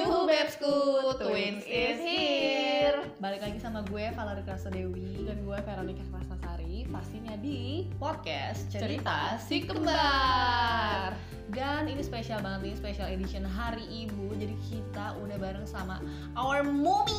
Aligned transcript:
Yuhu 0.00 0.24
Bebsku, 0.24 0.72
Twins 1.20 1.60
is 1.68 2.00
here. 2.00 3.04
Balik 3.20 3.44
lagi 3.44 3.60
sama 3.60 3.84
gue 3.84 4.08
Valerie 4.16 4.40
Krasa 4.48 4.72
Dewi. 4.72 5.28
Dan 5.28 5.44
gue 5.44 5.58
Veronica 5.60 6.00
Krasnasari 6.08 6.88
Pastinya 6.88 7.36
di 7.36 7.84
Podcast 8.00 8.64
Cerita 8.72 9.36
Si 9.36 9.60
Kembar. 9.60 11.12
Dan 11.52 11.84
ini 11.84 12.00
spesial 12.00 12.40
banget 12.40 12.72
nih, 12.72 12.74
special 12.80 13.12
edition 13.12 13.44
Hari 13.44 13.84
Ibu. 14.08 14.40
Jadi 14.40 14.56
kita 14.72 15.20
udah 15.20 15.36
bareng 15.36 15.68
sama 15.68 16.00
our 16.32 16.64
mommy 16.64 17.12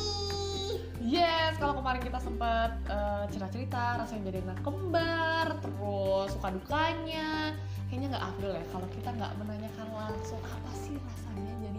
Yes, 0.98 1.58
kalau 1.62 1.78
kemarin 1.78 2.02
kita 2.02 2.18
sempat 2.18 2.82
uh, 2.90 3.30
cerita-cerita 3.30 4.02
rasanya 4.02 4.30
jadi 4.30 4.38
anak 4.46 4.58
kembar, 4.62 5.46
terus 5.58 6.30
suka 6.34 6.54
dukanya, 6.54 7.58
kayaknya 7.92 8.16
nggak 8.16 8.24
afdol 8.24 8.52
ya 8.56 8.64
kalau 8.72 8.88
kita 8.88 9.10
nggak 9.12 9.32
menanyakan 9.36 9.88
langsung 9.92 10.40
apa 10.40 10.72
sih 10.72 10.96
rasanya 10.96 11.52
jadi 11.60 11.71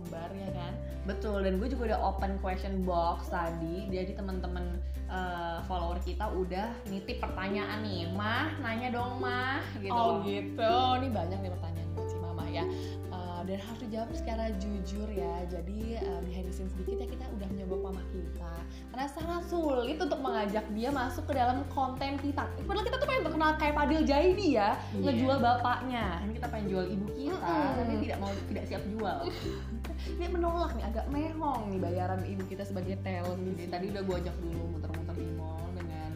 kembar 0.00 0.30
ya 0.32 0.48
kan? 0.50 0.72
Betul, 1.00 1.42
dan 1.42 1.56
gue 1.56 1.68
juga 1.68 1.96
udah 1.96 2.00
open 2.12 2.36
question 2.38 2.84
box 2.84 3.32
tadi 3.32 3.88
Jadi 3.88 4.12
teman-teman 4.14 4.76
uh, 5.08 5.64
follower 5.64 5.96
kita 6.04 6.28
udah 6.28 6.68
nitip 6.86 7.18
pertanyaan 7.18 7.80
nih 7.80 8.04
Mah, 8.12 8.52
nanya 8.60 8.92
dong 8.92 9.16
mah 9.16 9.64
gitu 9.80 9.90
Oh 9.90 10.20
gitu, 10.22 10.74
ini 11.00 11.08
banyak 11.08 11.38
nih 11.40 11.50
pertanyaan 11.50 11.88
si 12.04 12.16
mama 12.16 12.44
ya. 12.48 12.64
Uh, 13.10 13.42
dan 13.44 13.58
harus 13.58 13.80
dijawab 13.80 14.08
secara 14.12 14.52
jujur 14.56 15.08
ya. 15.08 15.44
Jadi 15.48 15.98
uh, 15.98 16.20
behind 16.22 16.46
the 16.46 16.54
scenes 16.54 16.70
sedikit 16.76 17.00
ya 17.00 17.06
kita 17.08 17.24
udah 17.32 17.46
mencoba 17.48 17.76
mama 17.90 18.02
kita. 18.12 18.52
Karena 18.92 19.06
sangat 19.08 19.42
sulit 19.48 19.96
untuk 19.96 20.20
mengajak 20.20 20.64
dia 20.72 20.88
masuk 20.92 21.24
ke 21.26 21.34
dalam 21.34 21.64
konten 21.68 22.20
kita. 22.20 22.44
Padahal 22.44 22.84
kita 22.84 22.96
tuh 22.96 23.08
pengen 23.08 23.24
terkenal 23.26 23.50
kayak 23.56 23.74
Padil 23.74 24.02
Jaidi 24.04 24.48
ya, 24.56 24.76
Iya. 24.92 25.00
ngejual 25.02 25.38
bapaknya. 25.40 26.20
Ini 26.24 26.32
kita 26.36 26.46
pengen 26.48 26.66
jual 26.68 26.84
ibu 26.88 27.06
kita, 27.12 27.40
Mm-mm. 27.40 27.76
tapi 27.80 27.94
tidak 28.04 28.16
mau 28.20 28.30
tidak 28.48 28.64
siap 28.68 28.82
jual 28.92 29.18
Dia 30.16 30.28
menolak 30.28 30.72
nih, 30.76 30.84
agak 30.88 31.06
mehong 31.12 31.72
nih 31.72 31.80
bayaran 31.80 32.22
ibu 32.24 32.42
kita 32.48 32.64
sebagai 32.64 32.96
talent 33.04 33.40
di 33.44 33.52
Jadi 33.56 33.70
tadi 33.70 33.86
udah 33.92 34.02
gue 34.04 34.16
ajak 34.24 34.36
dulu 34.40 34.62
muter-muter 34.76 35.16
di 35.16 35.28
mall 35.36 35.68
dengan 35.76 36.10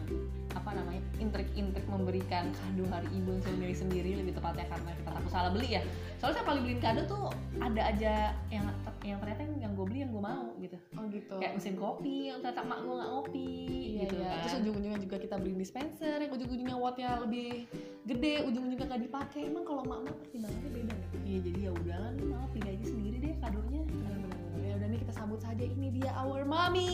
apa 0.55 0.69
namanya 0.71 1.01
intrik-intrik 1.21 1.85
memberikan 1.85 2.49
kado 2.55 2.83
hari 2.89 3.09
ibu 3.13 3.37
sendiri-sendiri 3.43 4.17
lebih 4.17 4.33
tepatnya 4.33 4.65
karena 4.71 4.91
kita 4.97 5.09
takut 5.13 5.31
salah 5.31 5.51
beli 5.53 5.77
ya. 5.77 5.81
Soalnya 6.17 6.41
saya 6.41 6.45
paling 6.47 6.61
beliin 6.65 6.81
kado 6.81 7.01
tuh 7.05 7.25
ada 7.61 7.81
aja 7.85 8.13
yang 8.49 8.65
yang 9.05 9.19
ternyata 9.19 9.41
yang, 9.55 9.73
gue 9.75 9.85
beli 9.85 9.99
yang 10.01 10.09
gue 10.09 10.19
mau 10.19 10.55
gitu 10.57 10.77
Oh 10.95 11.03
gitu. 11.07 11.37
kayak 11.37 11.53
mesin 11.53 11.75
kopi 11.75 12.27
yang 12.27 12.39
ternyata 12.39 12.63
mak 12.63 12.79
gue 12.81 12.93
nggak 12.93 13.09
ngopi 13.11 13.47
Iya, 13.85 14.01
gitu 14.01 14.15
iya. 14.15 14.25
kan 14.25 14.39
Terus 14.41 14.53
ujung-ujungnya 14.59 14.99
juga 14.99 15.17
kita 15.17 15.35
beli 15.37 15.53
dispenser 15.55 16.17
yang 16.17 16.31
ujung-ujungnya 16.31 16.75
wattnya 16.75 17.09
lebih 17.21 17.67
gede, 18.03 18.33
ujung-ujungnya 18.43 18.85
nggak 18.85 19.03
dipakai. 19.03 19.41
Emang 19.45 19.63
kalau 19.63 19.81
mak-mak 19.81 20.15
pertimbangannya 20.19 20.69
beda 20.69 20.91
nggak? 20.91 21.09
iya 21.23 21.39
jadi 21.41 21.59
ya 21.59 21.71
udahlah 21.73 22.11
nih 22.11 22.25
mau 22.27 22.47
pilih 22.49 22.71
aja 22.71 22.85
sendiri 22.85 23.17
deh 23.19 23.33
kadonya 23.39 23.81
Benar-benar. 23.83 24.39
Ya 24.57 24.71
udah 24.75 24.87
nih 24.87 24.99
kita 25.01 25.13
sambut 25.13 25.39
saja 25.39 25.63
ini 25.63 25.87
dia 25.91 26.09
our 26.15 26.43
mommy. 26.43 26.89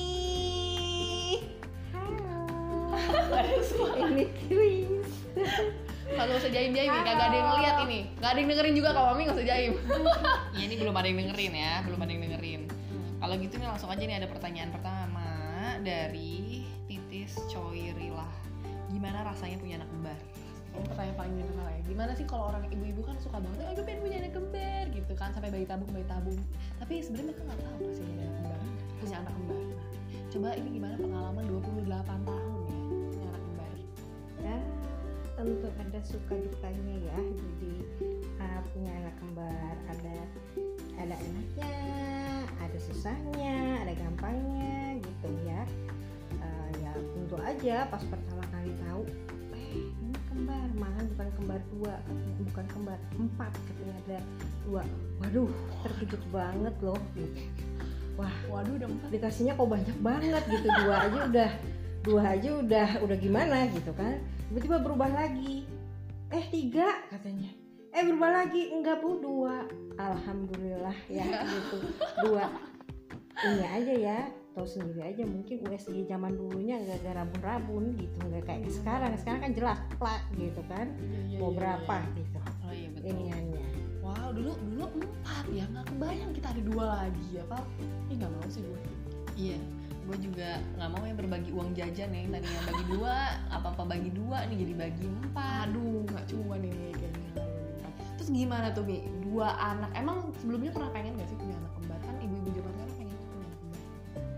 Suara. 1.91 2.39
ini 4.11 4.25
twins 4.45 5.09
Kagak 6.11 6.35
usah 6.43 6.51
jaim 6.51 6.71
jaim 6.75 6.91
nih, 6.91 7.03
kagak 7.07 7.25
ada 7.31 7.35
yang 7.35 7.49
ngeliat 7.55 7.77
ini. 7.87 7.99
Gak 8.19 8.29
ada 8.35 8.39
yang 8.43 8.49
dengerin 8.51 8.75
juga 8.75 8.89
kalau 8.91 9.07
mami 9.15 9.21
gak 9.29 9.37
usah 9.39 9.47
jaim. 9.47 9.73
ya 10.57 10.63
ini 10.67 10.75
belum 10.75 10.95
ada 10.95 11.07
yang 11.07 11.19
dengerin 11.23 11.53
ya 11.55 11.73
belum 11.87 11.99
ada 12.03 12.11
yang 12.11 12.23
dengerin 12.27 12.61
kalau 13.21 13.33
gitu 13.37 13.53
nih 13.57 13.67
langsung 13.69 13.89
aja 13.89 14.03
nih 14.03 14.17
ada 14.19 14.27
pertanyaan 14.27 14.69
pertama 14.73 15.27
dari 15.81 16.65
titis 16.85 17.37
coirilah 17.49 18.29
gimana 18.91 19.23
rasanya 19.23 19.57
punya 19.61 19.79
anak 19.79 19.89
kembar 19.89 20.19
Ini 20.71 20.87
pertanyaan 20.87 21.17
paling 21.19 21.35
general 21.35 21.67
ya. 21.67 21.81
Gimana 21.83 22.11
sih 22.15 22.23
kalau 22.23 22.47
orang 22.47 22.63
ibu-ibu 22.71 23.03
kan 23.03 23.19
suka 23.19 23.43
banget, 23.43 23.59
oh 23.67 23.75
gue 23.75 23.83
pengen 23.83 24.07
punya 24.07 24.17
anak 24.23 24.31
kembar 24.31 24.85
gitu 24.95 25.13
kan 25.19 25.29
sampai 25.35 25.51
bayi 25.51 25.67
tabung 25.67 25.91
bayi 25.91 26.07
tabung. 26.07 26.39
Tapi 26.79 27.03
sebenarnya 27.03 27.27
mereka 27.35 27.43
nggak 27.43 27.59
tahu 27.59 27.85
sih 27.91 28.03
punya 28.07 28.23
anak 28.23 28.39
kembar, 28.39 28.61
punya 29.03 29.15
anak 29.19 29.33
kembar. 29.35 29.59
Nah, 29.67 30.27
coba 30.31 30.49
ini 30.55 30.69
gimana 30.79 30.95
pengalaman 30.95 31.43
28 31.43 31.83
tahun 32.23 32.61
ya 32.63 32.79
punya 33.11 33.27
anak 33.27 33.43
kembar. 33.43 33.71
ya 34.47 34.57
tentu 35.41 35.67
ada 35.73 35.99
suka 36.05 36.33
dukanya 36.37 36.95
ya. 37.01 37.17
Jadi 37.17 37.73
uh, 38.37 38.59
punya 38.69 38.91
anak 38.93 39.15
kembar 39.17 39.75
ada 39.89 40.15
ada 41.01 41.15
enaknya 41.17 41.73
ada 42.61 42.77
susahnya 42.77 43.81
ada 43.81 43.93
gampangnya 43.97 45.01
gitu 45.01 45.29
ya. 45.49 45.65
Uh, 46.37 46.69
ya 46.77 46.91
tentu 46.93 47.35
aja 47.41 47.75
pas 47.89 48.03
pertama 48.05 48.43
kali 48.53 48.71
tahu 48.85 49.01
eh 49.57 49.81
ini 49.81 50.17
kembar 50.29 50.67
malah 50.77 51.03
bukan 51.17 51.29
kembar 51.41 51.61
dua 51.73 51.95
bukan 52.45 52.65
kembar 52.69 52.99
empat 53.17 53.51
katanya 53.65 53.95
ada 54.05 54.19
dua. 54.69 54.83
Waduh 55.25 55.49
terkejut 55.89 56.21
banget 56.29 56.75
loh. 56.85 57.01
Gitu 57.17 57.49
wah 58.19 58.35
Waduh 58.45 58.77
udah 58.77 58.89
empat. 58.93 59.09
dikasihnya 59.09 59.57
kok 59.57 59.65
banyak 59.65 59.97
banget 60.05 60.43
gitu. 60.53 60.67
Dua 60.69 60.95
aja 61.01 61.19
udah 61.25 61.51
dua 62.01 62.21
aja 62.33 62.49
udah 62.57 62.89
udah 63.05 63.17
gimana 63.17 63.69
gitu 63.73 63.93
kan 63.93 64.17
tiba-tiba 64.51 64.83
berubah 64.83 65.07
lagi. 65.15 65.63
Eh 66.27 66.43
tiga 66.51 67.07
katanya. 67.07 67.47
Eh 67.95 68.03
berubah 68.03 68.43
lagi. 68.43 68.67
Enggak 68.75 68.99
bu. 68.99 69.15
Dua. 69.23 69.63
Alhamdulillah 69.95 70.97
ya 71.07 71.23
gitu. 71.47 71.79
Dua. 72.27 72.51
Ini 73.47 73.63
aja 73.63 73.93
ya. 73.95 74.19
Tahu 74.51 74.67
sendiri 74.67 75.15
aja 75.15 75.23
mungkin 75.23 75.63
USG 75.63 76.03
zaman 76.11 76.35
dulunya 76.35 76.83
nggak 76.83 77.07
ada 77.07 77.23
rabun-rabun 77.23 77.95
gitu. 77.95 78.17
Nggak 78.27 78.43
kayak 78.43 78.67
sekarang. 78.67 79.15
Sekarang 79.15 79.39
kan 79.39 79.51
jelas 79.55 79.79
plak 79.95 80.23
gitu 80.35 80.59
kan. 80.67 80.91
Iya, 80.99 81.39
mau 81.39 81.55
berapa 81.55 81.95
gitu. 82.19 82.37
Oh 82.67 82.75
iya 82.75 82.91
betul. 82.91 83.07
Iniannya 83.07 83.67
Wow, 84.03 84.33
dulu 84.35 84.51
dulu 84.65 84.85
empat 84.97 85.45
ya, 85.53 85.63
nggak 85.71 85.85
kebayang 85.93 86.31
kita 86.33 86.47
ada 86.51 86.61
dua 86.65 86.85
lagi 86.99 87.25
ya, 87.31 87.45
Pak. 87.47 87.63
Ih 88.11 88.15
nggak 88.19 88.31
mau 88.33 88.47
sih 88.51 88.65
gue. 88.65 88.81
iya 89.39 89.55
gue 90.01 90.17
juga 90.17 90.57
nggak 90.75 90.89
mau 90.91 91.03
yang 91.05 91.17
berbagi 91.17 91.49
uang 91.53 91.69
jajan 91.71 92.09
ya 92.09 92.19
yang 92.25 92.31
tadinya 92.33 92.61
bagi 92.67 92.83
dua 92.89 93.15
apa 93.53 93.67
apa 93.71 93.83
bagi 93.85 94.09
dua 94.11 94.37
nih 94.49 94.57
jadi 94.65 94.73
bagi 94.75 95.05
empat 95.07 95.69
Aduh, 95.71 96.03
nggak 96.09 96.25
cuan 96.25 96.61
ini 96.65 96.89
kayaknya. 96.97 97.31
Terus 98.17 98.29
gimana 98.33 98.73
tuh 98.73 98.83
Mi? 98.83 99.05
Dua 99.21 99.53
anak, 99.55 99.93
emang 99.93 100.33
sebelumnya 100.41 100.73
pernah 100.73 100.89
pengen 100.89 101.15
gak 101.15 101.29
sih 101.29 101.37
punya 101.37 101.53
anak 101.55 101.71
kembar? 101.77 101.99
Kan 102.01 102.15
ibu-ibu 102.19 102.49
zaman 102.51 102.71
sekarang 102.73 102.95
pengen 102.97 103.15
punya 103.15 103.45
anak 103.45 103.57
kembar. 103.61 103.81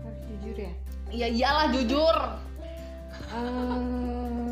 harus 0.04 0.20
jujur 0.28 0.56
ya 0.56 0.72
Iya 1.14 1.26
iyalah 1.32 1.66
jujur. 1.72 2.16
Eh, 3.34 4.50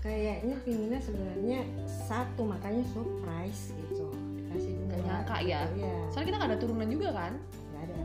kayaknya 0.00 0.56
pinginnya 0.64 1.00
sebenarnya 1.00 1.60
satu 1.86 2.42
makanya 2.44 2.84
surprise 2.92 3.72
gitu 3.76 4.08
dikasih 4.38 4.72
dua 4.88 4.96
nyangka 5.04 5.36
ya? 5.44 5.60
gitu, 5.68 5.84
ya 5.84 5.96
Soalnya 6.08 6.26
kita 6.32 6.36
nggak 6.40 6.50
ada 6.50 6.58
turunan 6.60 6.88
juga 6.88 7.08
kan? 7.12 7.32
nggak 7.72 7.82
ada 7.84 7.98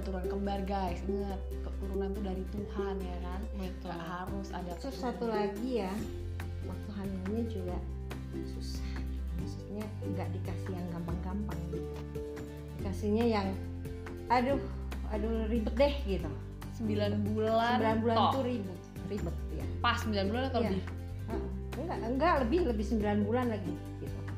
Kita 0.00 0.08
nggak 0.08 0.16
ada 0.16 0.24
turunan 0.24 0.32
kembar 0.32 0.60
guys. 0.64 1.00
Ingat, 1.04 1.40
keturunan 1.60 2.08
tuh 2.10 2.22
dari 2.24 2.44
Tuhan 2.48 2.94
ya 2.98 3.16
kan. 3.20 3.40
betul 3.52 3.90
Nggak 3.90 4.00
harus 4.02 4.48
ada. 4.50 4.72
terus 4.80 4.96
satu 4.96 5.24
lagi 5.26 5.70
ya 5.76 5.92
waktu 6.62 6.88
hamilnya 6.94 7.42
juga 7.48 7.76
susah 8.46 8.88
maksudnya 9.36 9.84
nggak 10.06 10.28
dikasih 10.30 10.72
yang 10.72 10.86
gampang-gampang 10.90 11.58
gitu 11.68 11.92
dikasihnya 12.78 13.24
yang 13.26 13.48
aduh 14.28 14.60
aduh 15.10 15.44
ribet 15.48 15.74
deh 15.74 15.94
gitu 16.06 16.30
Sembilan 16.72 17.20
bulan. 17.26 17.76
sembilan 17.76 17.96
bulan 18.00 18.16
toh. 18.16 18.32
tuh 18.32 18.42
ribet 18.46 18.80
ribet 19.06 19.36
ya 19.50 19.64
Pas 19.80 19.96
sembilan 19.98 20.24
bulan 20.28 20.42
atau 20.46 20.60
Iya. 20.60 20.68
lebih? 20.68 20.82
Enggak 21.76 21.98
enggak 22.06 22.34
lebih 22.44 22.60
lebih 22.70 22.84
sembilan 22.86 23.18
bulan 23.20 23.46
lagi 23.50 23.74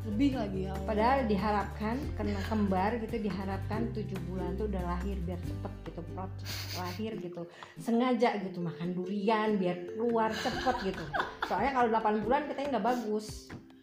Lebih 0.03 0.35
lagi 0.35 0.61
ya. 0.67 0.75
Padahal 0.83 1.31
diharapkan 1.31 1.97
karena 2.19 2.41
kembar 2.51 2.99
gitu 2.99 3.17
diharapkan 3.23 3.95
tujuh 3.95 4.19
bulan 4.27 4.59
tuh 4.59 4.67
udah 4.67 4.83
lahir 4.83 5.15
biar 5.23 5.39
cepet 5.39 5.73
gitu 5.93 6.01
proses 6.17 6.51
lahir 6.81 7.13
gitu 7.21 7.43
sengaja 7.77 8.41
gitu 8.41 8.59
makan 8.65 8.97
durian 8.97 9.61
biar 9.61 9.77
keluar 9.93 10.33
cepet 10.33 10.93
gitu 10.93 11.05
soalnya 11.45 11.73
kalau 11.77 11.89
8 11.93 12.25
bulan 12.25 12.41
katanya 12.49 12.69
nggak 12.79 12.87
bagus 12.97 13.27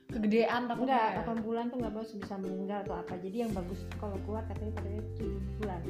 kegedean 0.09 0.65
takutnya. 0.65 1.13
enggak 1.13 1.21
ya. 1.21 1.29
8 1.37 1.45
bulan 1.45 1.63
tuh 1.69 1.77
nggak 1.85 1.93
bagus 1.93 2.11
bisa 2.17 2.35
meninggal 2.41 2.79
atau 2.81 2.95
apa 2.97 3.13
jadi 3.21 3.37
yang 3.45 3.51
bagus 3.53 3.79
kalau 4.01 4.17
keluar 4.25 4.43
katanya 4.49 4.73
katanya 4.81 5.01
tujuh 5.21 5.41
bulan 5.61 5.81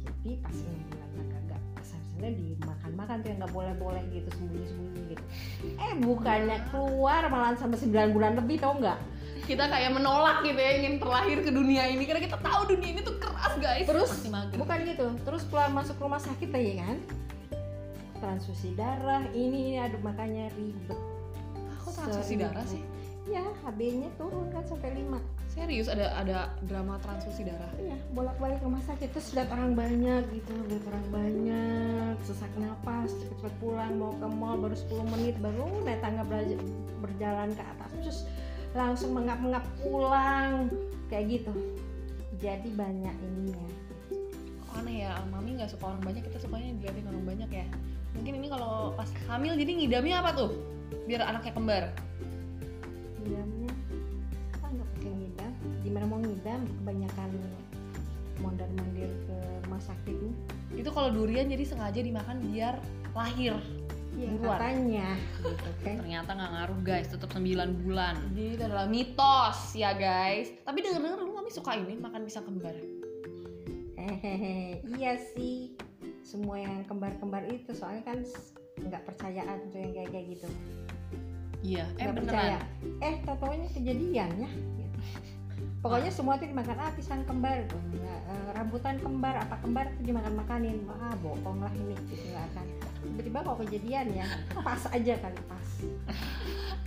jadi 0.00 0.30
pas 0.40 0.56
6 0.56 0.64
bulan 0.88 1.08
agak 1.12 1.36
agak 1.44 1.62
kesannya 1.76 2.30
dimakan-makan 2.32 3.16
tuh 3.20 3.28
yang 3.28 3.38
nggak 3.44 3.54
boleh-boleh 3.54 4.02
gitu 4.08 4.28
sembunyi-sembunyi 4.40 5.02
gitu 5.12 5.24
eh 5.76 5.92
bukannya 6.00 6.58
keluar 6.72 7.22
malah 7.28 7.52
sampai 7.60 7.76
9 7.76 8.16
bulan 8.16 8.32
lebih 8.40 8.56
tau 8.56 8.72
nggak 8.80 8.98
kita 9.48 9.64
kayak 9.64 9.96
menolak 9.96 10.44
gitu 10.44 10.60
ya 10.60 10.72
ingin 10.84 11.00
terlahir 11.00 11.40
ke 11.40 11.48
dunia 11.48 11.88
ini. 11.88 12.04
Karena 12.04 12.20
kita 12.20 12.36
tahu 12.36 12.76
dunia 12.76 12.88
ini 12.92 13.00
tuh 13.00 13.16
keras 13.16 13.56
guys. 13.56 13.88
Terus, 13.88 14.10
bukan 14.52 14.78
gitu. 14.84 15.06
Terus 15.24 15.42
keluar 15.48 15.72
masuk 15.72 15.96
rumah 15.96 16.20
sakit 16.20 16.52
aja 16.52 16.72
kan? 16.84 16.96
Transfusi 18.18 18.76
darah 18.76 19.24
ini 19.32 19.72
ini 19.72 19.80
aduh 19.80 20.02
makanya 20.04 20.52
ribet. 20.52 21.00
Kok 21.80 21.92
transfusi 21.96 22.36
Seribu. 22.36 22.44
darah 22.44 22.66
sih? 22.68 22.82
Ya 23.28 23.44
HB-nya 23.64 24.08
turun 24.16 24.48
kan 24.48 24.64
sampai 24.64 25.04
5 25.04 25.20
serius 25.52 25.90
ada 25.90 26.14
ada 26.16 26.38
drama 26.64 26.96
transfusi 27.02 27.44
darah? 27.44 27.68
Iya 27.76 27.98
bolak-balik 28.16 28.62
rumah 28.64 28.80
sakit. 28.86 29.10
Terus 29.12 29.34
lihat 29.36 29.52
orang 29.52 29.74
banyak 29.74 30.22
gitu 30.32 30.54
lihat 30.70 30.84
orang 30.88 31.06
banyak 31.10 32.14
sesak 32.24 32.52
napas 32.56 33.10
cepet-cepet 33.12 33.54
pulang 33.58 33.98
mau 33.98 34.14
ke 34.16 34.26
mall 34.28 34.56
baru 34.56 34.76
10 34.76 35.12
menit 35.12 35.34
baru 35.42 35.66
naik 35.82 36.00
tangga 36.00 36.24
berja- 36.24 36.62
berjalan 37.04 37.50
ke 37.52 37.62
atas. 37.62 37.90
Terus 38.00 38.18
langsung 38.78 39.10
mengap-mengap 39.10 39.66
pulang 39.82 40.70
kayak 41.10 41.42
gitu. 41.42 41.52
Jadi 42.38 42.70
banyak 42.78 43.16
ininya. 43.18 43.66
Aneh 44.78 45.02
ya 45.02 45.18
mami 45.34 45.58
nggak 45.58 45.74
suka 45.74 45.90
orang 45.90 46.02
banyak 46.06 46.22
kita 46.22 46.38
sukanya 46.38 46.70
diliatin 46.78 47.10
orang 47.10 47.24
banyak 47.26 47.50
ya. 47.50 47.66
Mungkin 48.14 48.32
ini 48.38 48.46
kalau 48.46 48.94
pas 48.94 49.10
hamil 49.26 49.58
jadi 49.58 49.72
ngidamnya 49.74 50.22
apa 50.22 50.30
tuh? 50.38 50.50
Biar 51.10 51.26
anaknya 51.26 51.52
kembar. 51.58 51.84
Ngidamnya? 53.18 53.72
Kan 54.62 54.70
nggak 54.78 54.88
pakai 54.94 55.10
ngidam? 55.10 55.52
Gimana 55.82 56.04
mau 56.06 56.18
ngidam? 56.22 56.60
Kebanyakan 56.62 57.30
mondar 58.38 58.70
mandir 58.78 59.10
ke 59.26 59.36
rumah 59.66 59.82
sakit. 59.82 60.16
Itu 60.78 60.94
kalau 60.94 61.10
durian 61.10 61.50
jadi 61.50 61.66
sengaja 61.66 61.98
dimakan 61.98 62.38
biar 62.46 62.78
lahir 63.18 63.58
ya, 64.18 64.30
Buruan. 64.34 64.58
katanya. 64.58 65.08
Gitu 65.38 65.70
kan. 65.86 65.94
Ternyata 66.02 66.30
nggak 66.34 66.50
ngaruh 66.58 66.80
guys. 66.82 67.08
Tetap 67.08 67.30
9 67.30 67.82
bulan. 67.86 68.14
Jadi 68.34 68.50
itu 68.58 68.62
adalah 68.66 68.86
mitos 68.90 69.58
ya 69.78 69.90
guys. 69.94 70.50
Tapi 70.66 70.78
denger 70.82 71.00
denger 71.00 71.20
lu 71.22 71.32
mami 71.32 71.50
suka 71.54 71.78
ini 71.78 71.94
makan 71.96 72.26
pisang 72.26 72.44
kembar. 72.44 72.74
Hehehe. 73.98 74.82
Iya 74.98 75.18
sih. 75.34 75.74
Semua 76.26 76.60
yang 76.60 76.84
kembar-kembar 76.84 77.46
itu 77.48 77.72
soalnya 77.72 78.04
kan 78.04 78.18
nggak 78.78 79.02
percayaan 79.06 79.58
tuh 79.70 79.78
yang 79.78 79.92
kayak 79.94 80.10
kayak 80.10 80.26
gitu. 80.34 80.48
Iya. 81.62 81.84
Eh 81.98 82.02
nggak 82.02 82.14
beneran. 82.18 82.26
percaya. 82.26 82.58
Eh 83.02 83.14
tau-taunya 83.22 83.68
kejadian 83.74 84.30
ya. 84.38 84.50
Pokoknya 85.78 86.10
semua 86.10 86.34
tuh 86.42 86.50
dimakan 86.50 86.78
ah 86.78 86.90
pisang 86.94 87.22
kembar. 87.22 87.62
Tuh 87.70 87.78
Nggak, 87.78 88.20
eh, 88.34 88.48
rambutan 88.58 88.98
kembar 88.98 89.34
apa 89.38 89.62
kembar 89.62 89.86
tuh 89.94 90.02
dimakan 90.02 90.34
makanin 90.38 90.82
ah 90.90 91.14
bohong 91.22 91.62
lah 91.62 91.72
ini. 91.74 91.94
Gitu 92.10 92.34
nggak 92.34 92.46
akan 92.54 92.66
tiba-tiba 93.02 93.38
kok 93.44 93.58
kejadian 93.66 94.06
ya? 94.14 94.26
Pas 94.66 94.82
aja 94.90 95.14
kali 95.18 95.40
pas. 95.46 95.68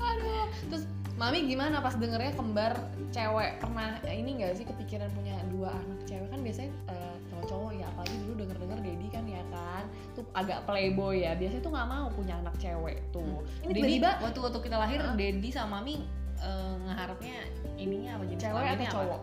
Aduh 0.01 0.47
terus 0.71 0.83
mami 1.15 1.45
gimana 1.45 1.79
pas 1.79 1.93
dengernya 1.95 2.33
kembar 2.33 2.73
cewek? 3.13 3.61
Pernah 3.61 4.01
ini 4.09 4.41
nggak 4.41 4.57
sih 4.57 4.65
kepikiran 4.65 5.09
punya 5.13 5.37
dua 5.53 5.75
anak 5.75 5.99
cewek? 6.09 6.27
Kan 6.31 6.41
biasanya 6.41 6.71
eh, 6.89 7.15
cowok-cowok 7.31 7.71
ya 7.77 7.85
apalagi 7.93 8.15
dulu 8.25 8.33
denger 8.45 8.57
denger 8.57 8.79
Dedi 8.81 9.07
kan 9.13 9.23
ya 9.29 9.43
kan 9.53 9.83
tuh 10.17 10.23
agak 10.33 10.59
playboy 10.65 11.23
ya. 11.23 11.31
Biasanya 11.37 11.61
tuh 11.61 11.71
nggak 11.71 11.89
mau 11.89 12.07
punya 12.11 12.33
anak 12.41 12.55
cewek 12.57 12.97
tuh. 13.13 13.45
Ini 13.63 13.71
Dedi 13.71 13.77
tiba-tiba 13.79 14.09
waktu 14.25 14.39
waktu 14.41 14.59
kita 14.63 14.77
lahir 14.79 14.99
Hah? 15.03 15.15
Dedi 15.15 15.49
sama 15.53 15.79
Mami 15.79 16.03
eh, 16.41 16.73
ngeharapnya 16.89 17.37
ininya 17.77 18.17
apa 18.17 18.23
jenis 18.27 18.41
cewek 18.41 18.63
atau 18.65 18.87
cowok? 18.99 19.21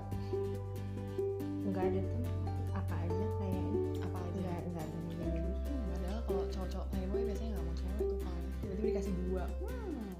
Nggak 1.68 1.84
ada 1.84 2.00
tuh 2.00 2.27
kalau 6.28 6.44
cowok-cowok 6.46 6.86
playboy 6.92 7.22
biasanya 7.24 7.50
nggak 7.50 7.64
mau 7.64 7.74
cewek 7.74 7.96
tuh 8.04 8.18
kan 8.20 8.36
tiba-tiba 8.60 8.86
dikasih 8.92 9.12
dua. 9.24 9.44
Hmm. 9.64 10.12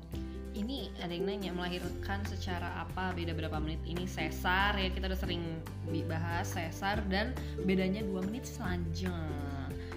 Ini 0.50 0.78
ada 0.98 1.12
yang 1.12 1.24
nanya 1.28 1.50
melahirkan 1.52 2.18
secara 2.26 2.82
apa? 2.82 3.14
Beda 3.14 3.30
berapa 3.30 3.60
menit? 3.60 3.78
Ini 3.84 4.08
sesar 4.08 4.74
ya 4.74 4.88
kita 4.90 5.06
udah 5.06 5.20
sering 5.20 5.42
bahas 6.08 6.50
sesar 6.50 6.98
dan 7.06 7.30
bedanya 7.62 8.02
dua 8.02 8.24
menit 8.24 8.42
saja. 8.42 9.12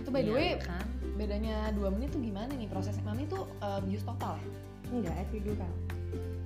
itu 0.02 0.10
by 0.10 0.22
the 0.22 0.30
Iya 0.30 0.36
way 0.36 0.52
kan? 0.58 0.86
bedanya 1.14 1.70
dua 1.72 1.94
menit 1.94 2.10
tuh 2.10 2.20
gimana 2.20 2.50
nih 2.52 2.66
prosesnya? 2.66 3.06
Mami 3.06 3.26
tuh 3.26 3.46
eh, 3.62 3.80
bius 3.86 4.02
total 4.02 4.38
ya? 4.38 4.48
Enggak 4.92 5.16
epidural 5.24 5.74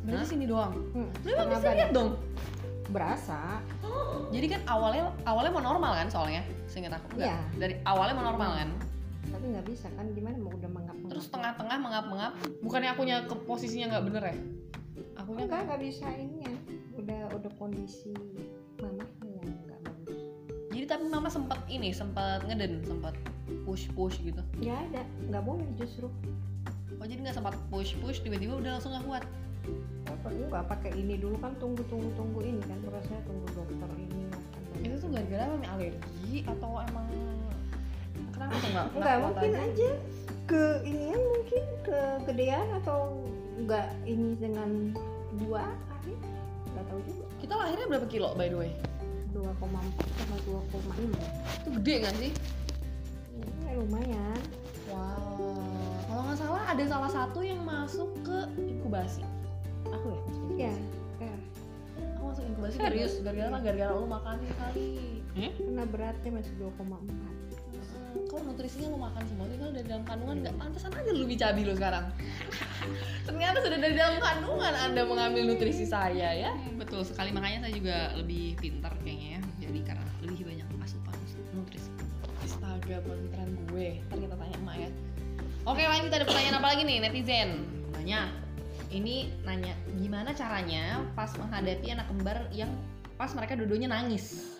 berarti 0.05 0.21
Hah? 0.21 0.29
sini 0.29 0.45
doang? 0.45 0.73
Hmm, 0.93 1.09
lu 1.25 1.29
emang 1.33 1.49
bisa 1.49 1.69
lihat 1.73 1.89
dong? 1.89 2.09
Berasa. 2.93 3.57
Jadi 4.35 4.45
kan 4.53 4.61
awalnya 4.69 5.09
awalnya 5.25 5.51
mau 5.51 5.63
normal 5.65 5.91
kan 5.97 6.07
soalnya? 6.13 6.45
Seingat 6.69 6.93
aku. 7.01 7.17
Nggak, 7.17 7.25
Iya. 7.25 7.37
dari 7.57 7.73
awalnya 7.83 8.13
mau 8.13 8.25
normal 8.29 8.51
kan 8.53 8.69
tapi 9.45 9.61
nggak 9.61 9.69
bisa 9.77 9.87
kan 9.93 10.09
gimana 10.17 10.41
mau 10.41 10.57
udah 10.57 10.71
mengap 10.73 10.97
terus 11.05 11.29
tengah-tengah 11.29 11.77
mengap-mengap 11.77 12.33
bukannya 12.65 12.89
akunya 12.97 13.29
ke 13.29 13.37
posisinya 13.45 13.93
nggak 13.93 14.05
bener 14.09 14.23
ya? 14.25 14.37
Akunya 15.21 15.45
enggak 15.45 15.61
nggak? 15.69 15.79
bisa 15.85 16.07
ini 16.17 16.37
ya. 16.41 16.55
Udah 16.97 17.21
udah 17.29 17.51
kondisi 17.61 18.09
mamanya 18.81 19.05
yang 19.45 19.53
nggak 19.69 19.79
bagus. 19.85 20.21
Jadi 20.73 20.85
tapi 20.89 21.05
mama 21.13 21.29
sempat 21.29 21.61
ini 21.69 21.93
sempat 21.93 22.41
ngeden 22.49 22.81
sempat 22.89 23.13
push 23.69 23.85
push 23.93 24.17
gitu? 24.25 24.41
Nggak 24.57 24.81
ada 24.89 25.05
nggak 25.29 25.43
boleh 25.45 25.69
justru. 25.77 26.09
Oh 26.97 27.05
jadi 27.05 27.29
nggak 27.29 27.37
sempat 27.37 27.53
push 27.69 27.93
push 28.01 28.25
tiba-tiba 28.25 28.57
udah 28.57 28.81
langsung 28.81 28.97
nggak 28.97 29.05
kuat? 29.05 29.23
Apa 30.09 30.33
lu 30.33 30.49
nggak 30.49 30.65
pakai 30.73 30.97
ini 30.97 31.21
dulu 31.21 31.37
kan 31.37 31.53
tunggu 31.61 31.85
tunggu 31.85 32.09
tunggu 32.17 32.41
ini 32.41 32.65
kan 32.65 32.81
prosesnya 32.81 33.21
tunggu 33.29 33.45
dokter 33.53 33.93
ini 33.93 34.25
banyak. 34.25 34.89
itu 34.89 34.95
tuh 34.97 35.09
gara-gara 35.13 35.45
alergi 35.69 36.41
atau 36.49 36.81
emang 36.81 37.34
kenapa 38.35 38.53
tuh 38.59 38.69
nggak 38.75 38.87
nggak 38.99 39.17
mungkin 39.23 39.51
aja? 39.55 39.89
ke 40.45 40.63
inian 40.85 41.17
mungkin 41.17 41.63
ke 41.81 41.99
gedean 42.29 42.67
atau 42.83 43.17
nggak 43.65 43.89
ini 44.05 44.37
dengan 44.37 44.93
dua 45.41 45.65
kali 45.89 46.13
nggak 46.75 46.85
tahu 46.85 46.99
juga. 47.07 47.25
Kita 47.41 47.53
lahirnya 47.57 47.87
berapa 47.89 48.07
kilo 48.11 48.29
by 48.37 48.47
the 48.51 48.57
way? 48.59 48.71
2,4 49.33 49.51
sama 50.15 50.37
2,5 50.47 51.11
itu 51.59 51.69
gede 51.81 51.93
nggak 52.05 52.15
sih? 52.21 52.31
Ya 53.65 53.71
lumayan. 53.75 54.41
Wow. 54.85 55.57
Kalau 56.07 56.21
nggak 56.29 56.37
salah 56.39 56.63
ada 56.71 56.83
salah 56.85 57.11
satu 57.11 57.39
yang 57.41 57.59
masuk 57.65 58.13
ke 58.21 58.37
inkubasi. 58.61 59.25
Aku 59.89 60.13
ya 60.55 60.69
iya. 60.69 60.73
ya, 61.19 61.35
aku 62.15 62.23
masuk 62.31 62.43
inkubasi 62.47 62.75
Serius? 62.77 63.13
gara-gara 63.25 63.59
gara-gara 63.59 63.91
lu 63.97 64.07
makan 64.07 64.37
kali 64.61 64.89
karena 65.35 65.83
beratnya 65.89 66.31
masih 66.31 66.53
2,4 66.61 67.34
Hmm, 68.35 68.43
kau 68.43 68.51
nutrisinya 68.51 68.91
lu 68.91 68.99
makan 68.99 69.23
semua 69.31 69.47
tinggal 69.47 69.71
dari 69.71 69.87
dalam 69.87 70.03
kandungan 70.03 70.35
nggak 70.43 70.55
pantesan 70.59 70.91
aja 70.91 71.09
lu 71.15 71.19
lebih 71.23 71.37
cabi 71.39 71.61
lu 71.63 71.71
sekarang. 71.71 72.05
Ternyata 73.31 73.57
sudah 73.63 73.79
dari 73.79 73.95
dalam 73.95 74.17
kandungan 74.19 74.73
anda 74.75 75.01
mengambil 75.07 75.41
nutrisi 75.47 75.87
saya 75.87 76.35
ya. 76.35 76.51
Betul 76.75 77.07
sekali. 77.07 77.31
Makanya 77.31 77.63
saya 77.63 77.73
juga 77.79 78.11
lebih 78.19 78.59
pintar 78.59 78.91
kayaknya 79.07 79.39
ya. 79.39 79.41
Jadi 79.63 79.79
karena 79.87 80.07
lebih 80.19 80.43
banyak 80.51 80.67
asupan 80.83 81.15
nutrisi. 81.55 81.89
astaga 82.43 82.95
pinteran 83.07 83.49
gue. 83.71 83.87
Ntar 84.11 84.17
kita 84.19 84.35
tanya 84.35 84.55
emak 84.59 84.75
ya. 84.83 84.89
Oke 85.63 85.81
lanjut 85.87 86.11
ada 86.11 86.25
pertanyaan 86.27 86.55
apa 86.59 86.67
lagi 86.75 86.81
nih 86.83 86.97
netizen? 87.07 87.49
Nanya. 87.95 88.35
Ini 88.91 89.31
nanya 89.47 89.73
gimana 89.95 90.35
caranya 90.35 90.99
pas 91.15 91.31
menghadapi 91.39 91.87
anak 91.87 92.05
kembar 92.11 92.51
yang 92.51 92.69
pas 93.15 93.31
mereka 93.31 93.55
dua-duanya 93.55 93.95
nangis 93.95 94.54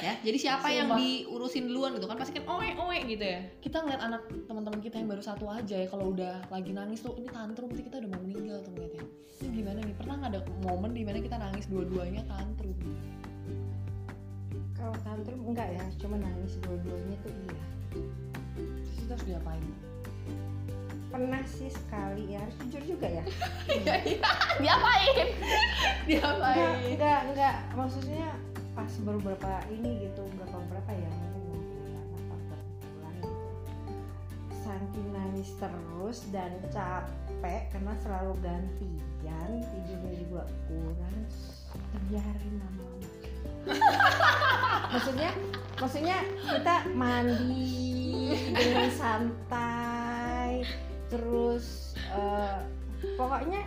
ya 0.00 0.16
jadi 0.24 0.38
siapa 0.40 0.68
yang 0.72 0.88
Sumpah. 0.88 1.00
diurusin 1.00 1.64
duluan 1.68 1.92
gitu 1.96 2.06
kan? 2.08 2.16
Pasti 2.16 2.32
kan 2.40 2.44
oe 2.48 2.68
oe 2.76 2.98
gitu 3.04 3.24
ya? 3.24 3.40
Kita 3.60 3.84
ngeliat 3.84 4.02
anak 4.02 4.22
teman-teman 4.48 4.80
kita 4.80 4.96
yang 5.00 5.08
baru 5.12 5.22
satu 5.22 5.44
aja 5.50 5.76
ya 5.76 5.86
kalau 5.90 6.14
udah 6.14 6.46
lagi 6.48 6.72
nangis 6.72 7.04
tuh 7.04 7.12
ini 7.20 7.28
tantrum 7.28 7.68
berarti 7.68 7.84
kita 7.84 7.96
udah 8.00 8.10
mau 8.10 8.20
meninggal 8.24 8.58
tuh 8.64 8.72
ngeliatnya. 8.72 9.04
Ini 9.44 9.48
gimana 9.50 9.78
nih? 9.84 9.94
Pernah 9.98 10.14
nggak 10.20 10.30
ada 10.32 10.40
momen 10.64 10.90
di 10.96 11.02
mana 11.04 11.18
kita 11.20 11.36
nangis 11.36 11.64
dua-duanya 11.68 12.22
tantrum? 12.24 12.72
Kalau 14.74 14.94
tantrum 15.00 15.40
enggak 15.48 15.68
ya 15.72 15.84
cuma 16.00 16.16
nangis 16.20 16.56
dua-duanya 16.64 17.16
tuh 17.24 17.32
iya. 17.48 17.64
Terus 18.56 18.96
kita 19.04 19.12
harus 19.16 19.26
diapain? 19.28 19.64
Pernah 21.14 21.42
sih 21.46 21.70
sekali 21.70 22.34
ya 22.34 22.42
harus 22.42 22.56
jujur 22.66 22.82
juga 22.96 23.06
ya. 23.06 23.24
Iya 23.74 23.94
iya. 24.02 24.30
Diapain? 24.60 25.14
Enggak 25.14 25.30
diapain 26.08 26.68
enggak 26.90 27.20
enggak. 27.32 27.56
Maksudnya 27.74 28.28
pas 28.74 28.90
baru 29.06 29.22
berapa 29.22 29.62
ini 29.70 30.10
gitu 30.10 30.26
berapa 30.34 30.58
berapa 30.66 30.90
ya 30.90 31.10
mungkin 31.14 31.62
berapa 31.86 32.54
bulan 32.82 33.14
gitu. 33.22 33.48
Saking 34.66 35.08
nangis 35.14 35.50
terus 35.62 36.18
dan 36.34 36.52
capek 36.74 37.70
karena 37.70 37.94
selalu 38.02 38.34
gantian 38.42 39.50
tidurnya 39.70 40.14
juga 40.18 40.42
kurang 40.66 41.18
biarin 42.10 42.54
lama-lama. 42.58 43.08
Maksudnya 44.90 45.30
maksudnya 45.78 46.18
kita 46.50 46.76
mandi 46.98 48.34
dengan 48.58 48.90
santai 48.90 50.66
terus 51.06 51.94
eh, 52.10 52.58
pokoknya 53.14 53.62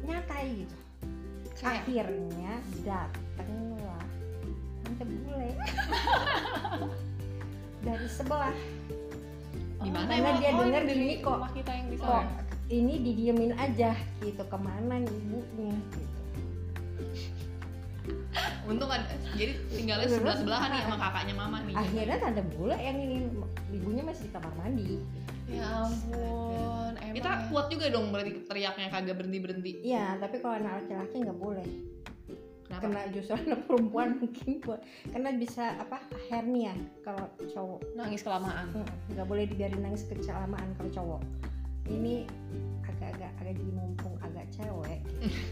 nyatai 0.00 0.64
gitu. 0.64 0.76
Akhirnya 1.60 2.56
datanglah 2.88 4.00
tante 5.00 5.16
bule 5.18 5.50
dari 7.80 8.06
sebelah 8.06 8.52
Karena 9.80 10.12
emang? 10.12 10.36
dia 10.36 10.52
Oh, 10.52 10.60
denger 10.60 10.82
ini 10.82 10.86
dari 10.86 11.00
gini 11.00 11.14
kok. 11.18 11.38
kita 11.56 11.72
yang 11.72 11.88
di 11.88 11.96
kok 11.96 12.24
ini 12.70 12.94
didiemin 13.00 13.52
aja 13.56 13.90
gitu 14.20 14.44
ke 14.44 14.58
mana 14.60 15.00
nih 15.00 15.08
ibunya 15.10 15.72
gitu 15.90 16.08
Untung 18.62 18.86
ada 18.86 19.08
jadi 19.34 19.56
tinggalnya 19.66 20.06
sebelah 20.06 20.36
sebelahan 20.36 20.68
nih 20.70 20.84
sama 20.84 20.96
kakaknya 21.00 21.34
mama 21.34 21.58
nih. 21.64 21.74
akhirnya 21.74 22.16
tante 22.20 22.42
bule 22.46 22.76
yang 22.76 22.96
ini 22.96 23.16
ibunya 23.72 24.02
masih 24.04 24.28
di 24.28 24.30
kamar 24.30 24.52
mandi 24.54 25.00
ya 25.48 25.66
ampun 25.82 26.92
emang 26.94 27.16
Kita 27.16 27.30
kuat 27.48 27.66
juga 27.66 27.86
dong 27.88 28.12
berarti 28.12 28.30
teriaknya 28.44 28.86
kagak 28.86 29.16
berhenti 29.16 29.38
berhenti. 29.40 29.72
Iya, 29.82 30.14
tapi 30.22 30.38
kalau 30.38 30.54
anak 30.54 30.72
laki-laki 30.78 31.16
nggak 31.18 31.34
boleh. 31.34 31.66
Kenapa? 32.70 32.86
Kena 32.86 33.02
justru 33.10 33.34
anak 33.34 33.60
perempuan 33.68 34.08
mungkin 34.22 34.62
buat 34.62 34.80
karena 35.10 35.30
bisa 35.34 35.74
apa 35.82 35.98
hernia 36.30 36.70
kalau 37.02 37.26
cowok. 37.50 37.82
nangis 37.98 38.22
kelamaan 38.22 38.70
nggak 39.10 39.26
boleh 39.26 39.44
dibiarin 39.50 39.82
nangis 39.82 40.06
kecelamaan 40.06 40.70
kalau 40.78 40.90
cowok. 40.94 41.22
Ini 41.90 42.30
agak-agak 42.86 43.32
agak 43.42 43.58
jadi 43.58 43.72
mumpung 43.74 44.14
agak 44.22 44.46
cewek. 44.54 45.02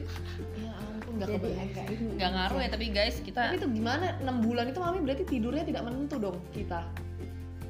ya 0.62 0.70
ampun 0.78 1.12
nggak 1.18 1.28
jadi 1.34 1.38
kebayang 1.42 1.70
agak 1.74 1.86
ini 1.90 2.08
nggak 2.14 2.30
ngaruh 2.38 2.58
ya 2.62 2.68
tapi 2.70 2.84
guys 2.94 3.16
kita 3.18 3.40
tapi 3.50 3.58
itu 3.58 3.66
gimana 3.74 4.06
6 4.22 4.46
bulan 4.46 4.64
itu 4.70 4.78
mami 4.78 4.98
berarti 5.02 5.24
tidurnya 5.26 5.64
tidak 5.66 5.82
menentu 5.82 6.16
dong 6.22 6.38
kita 6.54 6.86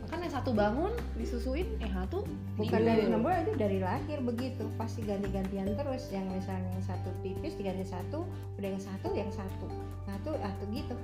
kan 0.09 0.25
yang 0.25 0.33
satu 0.33 0.51
bangun 0.57 0.93
disusuin 1.21 1.69
yang 1.79 1.93
satu 1.93 2.25
bukan 2.57 2.81
tidur. 2.81 2.89
dari 2.89 3.03
enam 3.05 3.21
bulan 3.21 3.45
itu 3.45 3.53
dari 3.61 3.79
lahir 3.79 4.19
begitu. 4.25 4.65
Pasti 4.81 5.05
ganti-gantian 5.05 5.77
terus 5.77 6.09
yang 6.09 6.25
misalnya 6.33 6.69
yang 6.73 6.85
satu 6.85 7.13
tipis 7.21 7.55
diganti 7.61 7.85
satu 7.85 8.25
udah 8.57 8.69
yang 8.69 8.83
satu 8.83 9.09
yang 9.13 9.31
satu. 9.31 9.67
Satu 10.09 10.31
satu 10.41 10.65
gitu. 10.73 10.97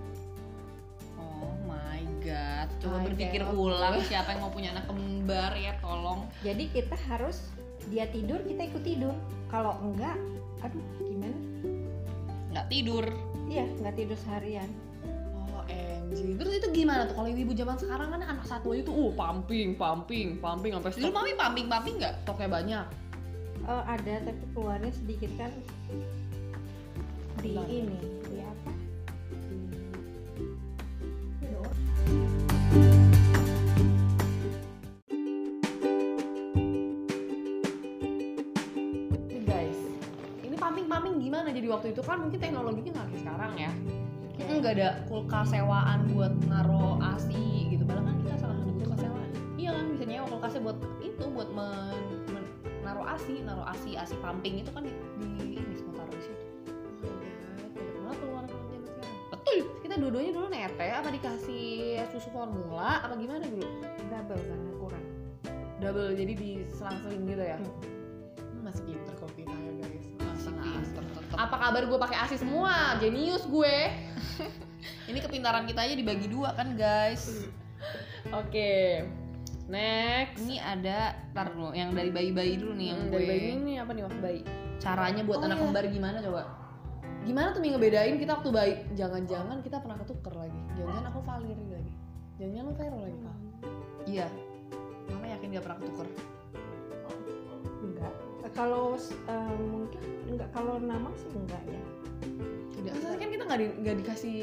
Oh 1.20 1.52
my 1.68 2.02
god. 2.24 2.68
Coba 2.80 3.04
My 3.04 3.04
berpikir 3.12 3.44
God. 3.44 3.54
ulang 3.54 4.00
siapa 4.08 4.34
yang 4.34 4.40
mau 4.48 4.52
punya 4.52 4.72
anak 4.72 4.88
kembar 4.88 5.52
ya 5.54 5.76
tolong. 5.84 6.24
Jadi 6.40 6.72
kita 6.72 6.96
harus 7.06 7.44
dia 7.92 8.08
tidur 8.08 8.40
kita 8.48 8.72
ikut 8.72 8.82
tidur. 8.82 9.14
Kalau 9.52 9.76
enggak 9.84 10.16
aduh 10.64 10.84
gimana? 11.04 11.38
Nggak 12.56 12.66
tidur. 12.72 13.04
Iya 13.52 13.68
nggak 13.84 13.94
tidur 14.00 14.18
seharian 14.24 14.72
MG 16.04 16.36
terus 16.36 16.52
itu 16.60 16.68
gimana 16.84 17.08
tuh? 17.08 17.16
Kalau 17.16 17.28
ibu 17.32 17.52
zaman 17.56 17.76
sekarang 17.80 18.08
kan 18.12 18.20
anak 18.20 18.44
satu 18.44 18.76
aja 18.76 18.82
tuh 18.84 18.94
uh 18.94 19.12
pumping 19.16 19.72
pumping 19.72 20.36
pumping 20.36 20.72
sampai 20.76 20.90
dulu 20.92 21.08
stok. 21.08 21.16
mami 21.16 21.32
pumping 21.32 21.66
pumping 21.72 21.94
nggak? 21.96 22.14
Stoknya 22.24 22.48
banyak. 22.52 22.86
Oh, 23.64 23.82
ada 23.88 24.14
tapi 24.20 24.44
keluarnya 24.52 24.92
sedikit 24.92 25.32
kan 25.40 25.52
di 27.40 27.56
Bentar. 27.56 27.64
ini 27.72 27.98
di 28.28 28.36
apa? 28.44 28.70
Guys 39.44 39.80
ini 40.44 40.56
pumping 40.60 40.86
pumping 40.88 41.14
gimana 41.24 41.48
jadi 41.48 41.68
waktu 41.72 41.96
itu? 41.96 42.00
Kan 42.04 42.20
mungkin 42.20 42.36
teknologinya 42.36 42.92
nggak 42.92 43.06
kayak 43.08 43.20
sekarang 43.24 43.52
ya 43.56 43.72
kita 44.34 44.50
nggak 44.58 44.74
ada 44.78 44.88
kulkas 45.06 45.54
sewaan 45.54 46.10
buat 46.10 46.34
naro 46.50 46.98
asi 47.14 47.70
gitu. 47.70 47.86
Padahal 47.86 48.10
kan 48.10 48.16
kita 48.18 48.34
salah 48.42 48.56
satu 48.58 48.70
kulkas 48.82 49.00
sewaan. 49.06 49.30
Iya 49.54 49.70
kan 49.70 49.84
bisa 49.94 50.04
nyewa 50.10 50.26
kulkasnya 50.26 50.60
buat 50.66 50.78
itu 51.00 51.24
buat 51.30 51.48
men, 51.54 51.98
men- 52.34 52.52
naro 52.82 53.02
asi 53.06 53.40
naro 53.46 53.62
asi 53.64 53.94
asi 53.94 54.14
pumping 54.18 54.60
itu 54.60 54.70
kan 54.74 54.82
di, 54.82 54.92
di 55.22 55.58
ini 55.62 55.74
semua 55.78 56.02
taruh 56.02 56.14
di 56.14 56.22
situ. 56.26 56.44
Malah 58.02 58.16
keluar 58.20 58.44
kalau 58.44 58.64
sekarang. 58.84 59.14
betul 59.32 59.56
kita 59.80 59.94
dua-duanya 59.96 60.32
dulu 60.34 60.46
nete 60.50 60.86
apa 60.90 61.08
dikasih 61.08 62.02
susu 62.10 62.28
formula 62.34 63.00
apa 63.00 63.14
gimana 63.16 63.46
dulu? 63.46 63.66
Double 64.10 64.42
karena 64.42 64.72
kurang. 64.82 65.06
Double 65.78 66.10
jadi 66.12 66.32
diselang-seling 66.34 67.22
gitu 67.24 67.44
ya? 67.44 67.58
Hmm. 67.62 68.66
Masih 68.66 68.82
pinter 68.84 69.14
kok 69.16 69.30
kita 69.38 69.54
ya 69.54 69.72
guys. 69.78 70.06
Masih 70.20 70.52
pinter 70.58 71.04
apa 71.34 71.56
kabar 71.58 71.82
gue 71.90 71.98
pakai 71.98 72.18
asi 72.26 72.36
semua? 72.38 72.94
Jenius 73.02 73.42
gue 73.50 73.76
ini 75.14 75.22
kepintaran 75.22 75.64
kita 75.64 75.80
aja 75.86 75.94
dibagi 75.94 76.26
dua 76.26 76.50
kan 76.58 76.74
guys. 76.74 77.46
Oke 78.34 79.06
next. 79.70 80.42
Ini 80.42 80.58
ada 80.60 81.14
tar 81.32 81.54
dulu 81.54 81.70
yang 81.72 81.94
dari 81.94 82.10
bayi-bayi 82.10 82.58
dulu 82.58 82.74
nih 82.74 82.86
yang 82.92 83.00
Hmm, 83.00 83.08
gue. 83.08 83.14
dari 83.16 83.26
bayi 83.30 83.44
ini 83.54 83.72
apa 83.78 83.90
nih 83.94 84.02
waktu 84.04 84.20
bayi? 84.20 84.40
Caranya 84.82 85.22
buat 85.24 85.38
Oh, 85.40 85.46
anak 85.46 85.56
iya. 85.56 85.64
kembar 85.64 85.84
gimana 85.88 86.18
coba? 86.20 86.42
Gimana 87.24 87.48
tuh 87.56 87.60
Mi 87.64 87.72
ngebedain 87.72 88.16
kita 88.20 88.32
waktu 88.36 88.50
bayi? 88.52 88.74
Jangan-jangan 88.92 89.56
kita 89.64 89.80
pernah 89.80 89.96
ketuker 89.96 90.34
lagi. 90.36 90.60
Jangan-jangan 90.76 91.06
aku 91.08 91.20
Valeri 91.24 91.66
lagi. 91.72 91.92
Jangan-jangan 92.36 92.66
lu 92.66 92.74
Vero 92.74 92.98
lagi 92.98 93.18
Val 93.22 93.36
iya. 94.04 94.26
Mama 95.08 95.26
yakin 95.30 95.46
gak 95.54 95.64
pernah 95.64 95.78
ketuker? 95.80 96.08
Enggak. 97.80 98.14
Kalau 98.52 98.84
eh, 99.00 99.54
mungkin 99.64 100.00
enggak. 100.28 100.48
Kalau 100.52 100.74
nama 100.82 101.08
sih 101.16 101.30
enggak 101.32 101.62
ya. 101.64 101.80
Tidak. 102.76 102.92
Maksudnya 102.92 103.16
kan 103.16 103.28
kita 103.32 103.42
nggak 103.48 103.60
di, 103.62 103.66
nggak 103.80 103.96
dikasih 104.04 104.40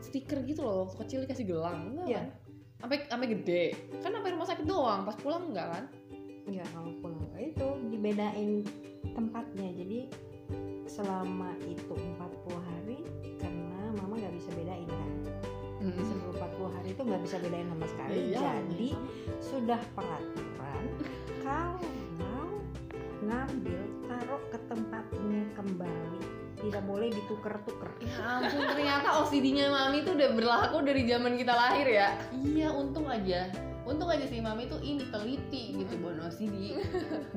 stiker 0.00 0.42
gitu 0.44 0.60
loh 0.62 0.86
waktu 0.86 0.96
kecil 1.06 1.18
dikasih 1.24 1.46
gelang 1.46 1.94
enggak 1.94 2.06
Iya. 2.06 2.18
kan? 2.18 2.26
Sampai 2.76 2.96
sampai 3.08 3.26
gede. 3.32 3.64
Kan 4.04 4.10
sampai 4.12 4.30
rumah 4.36 4.46
sakit 4.46 4.66
doang 4.68 5.00
pas 5.02 5.16
pulang 5.16 5.48
enggak 5.48 5.66
kan? 5.72 5.84
Enggak 6.46 6.68
kalau 6.70 6.90
pulang 7.00 7.24
itu 7.36 7.66
dibedain 7.88 8.50
tempatnya. 9.16 9.68
Jadi 9.72 9.98
selama 10.86 11.50
itu 11.66 11.90
40 11.90 12.62
hari 12.62 12.98
karena 13.42 13.90
mama 13.98 14.14
nggak 14.14 14.34
bisa 14.36 14.50
bedain 14.54 14.86
kan? 14.86 15.12
Sebelum 15.82 16.34
40 16.36 16.74
hari 16.76 16.88
itu 16.94 17.02
nggak 17.02 17.22
bisa 17.24 17.36
bedain 17.42 17.68
sama 17.68 17.86
sekali. 17.90 18.18
Iya. 18.30 18.52
jadi 18.70 18.90
sudah 19.40 19.80
peraturan 19.94 20.84
kalau 21.42 21.78
ngambil 23.22 23.80
taruh 24.06 24.42
ke 24.54 24.58
tempatnya 24.70 25.42
kembali 25.58 26.20
tidak 26.66 26.82
boleh 26.82 27.08
ditukar-tukar 27.14 27.90
Ya 28.02 28.18
ampun 28.26 28.62
ternyata 28.66 29.08
OCD-nya 29.22 29.70
Mami 29.70 30.02
tuh 30.02 30.18
udah 30.18 30.30
berlaku 30.34 30.82
dari 30.82 31.06
zaman 31.06 31.38
kita 31.38 31.54
lahir 31.54 31.86
ya. 31.86 32.08
Iya 32.34 32.68
untung 32.74 33.06
aja. 33.06 33.46
Untung 33.86 34.10
aja 34.10 34.26
sih 34.26 34.42
Mami 34.42 34.66
tuh 34.66 34.82
ini 34.82 35.06
teliti 35.14 35.78
gitu 35.78 35.94
bon 36.02 36.18
OCD. 36.18 36.82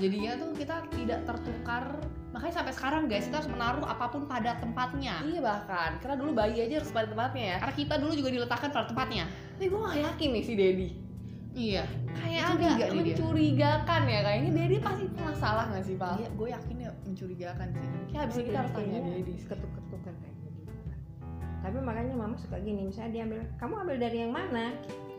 Jadinya 0.01 0.31
tuh 0.41 0.49
kita 0.57 0.81
tidak 0.97 1.19
tertukar. 1.29 2.01
makanya 2.29 2.61
sampai 2.61 2.73
sekarang 2.77 3.09
guys 3.09 3.25
kita 3.25 3.41
harus 3.41 3.49
menaruh 3.49 3.81
apa 3.89 4.05
pun 4.13 4.29
pada 4.29 4.53
tempatnya 4.61 5.17
Iya 5.25 5.41
bahkan 5.41 5.97
karena 5.97 6.13
dulu 6.13 6.37
bayi 6.37 6.61
aja 6.61 6.77
harus 6.77 6.93
pada 6.93 7.09
tempatnya 7.09 7.41
ya. 7.41 7.55
karena 7.57 7.73
kita 7.73 7.95
dulu 7.97 8.13
juga 8.13 8.29
diletakkan 8.29 8.69
pada 8.69 8.85
tempatnya 8.85 9.25
Tapi 9.57 9.65
gue 9.65 9.79
gak 9.81 9.97
yakin 9.97 10.29
nih 10.37 10.43
si 10.45 10.53
Dedi. 10.53 11.08
Iya. 11.53 11.83
Kayak 12.19 12.43
Curiga 12.51 12.67
agak 12.69 12.87
nih 12.89 13.01
dia. 13.01 13.15
mencurigakan 13.15 14.01
ya 14.05 14.19
kayaknya 14.25 14.51
Dedi 14.53 14.77
pasti 14.81 15.03
pernah 15.13 15.35
salah 15.37 15.65
gak 15.71 15.83
sih 15.85 15.95
Pak? 15.97 16.15
iya 16.19 16.29
gue 16.33 16.47
yakin 16.51 16.75
ya 16.77 16.91
mencurigakan 17.05 17.67
sih. 17.73 17.87
Kayak 18.11 18.23
abis 18.27 18.35
ini 18.35 18.45
kita 18.49 18.57
harus 18.59 18.73
tanya 18.73 18.99
Dedi. 19.01 19.33
ketuk-ketukan 19.47 20.13
kayak 20.19 20.35
gitu 20.35 20.49
tapi 21.59 21.77
makanya 21.83 22.15
mama 22.15 22.39
suka 22.39 22.55
gini 22.63 22.87
misalnya 22.87 23.11
dia 23.11 23.23
ambil 23.27 23.43
kamu 23.59 23.73
ambil 23.83 23.97
dari 23.99 24.17
yang 24.23 24.31
mana? 24.31 24.65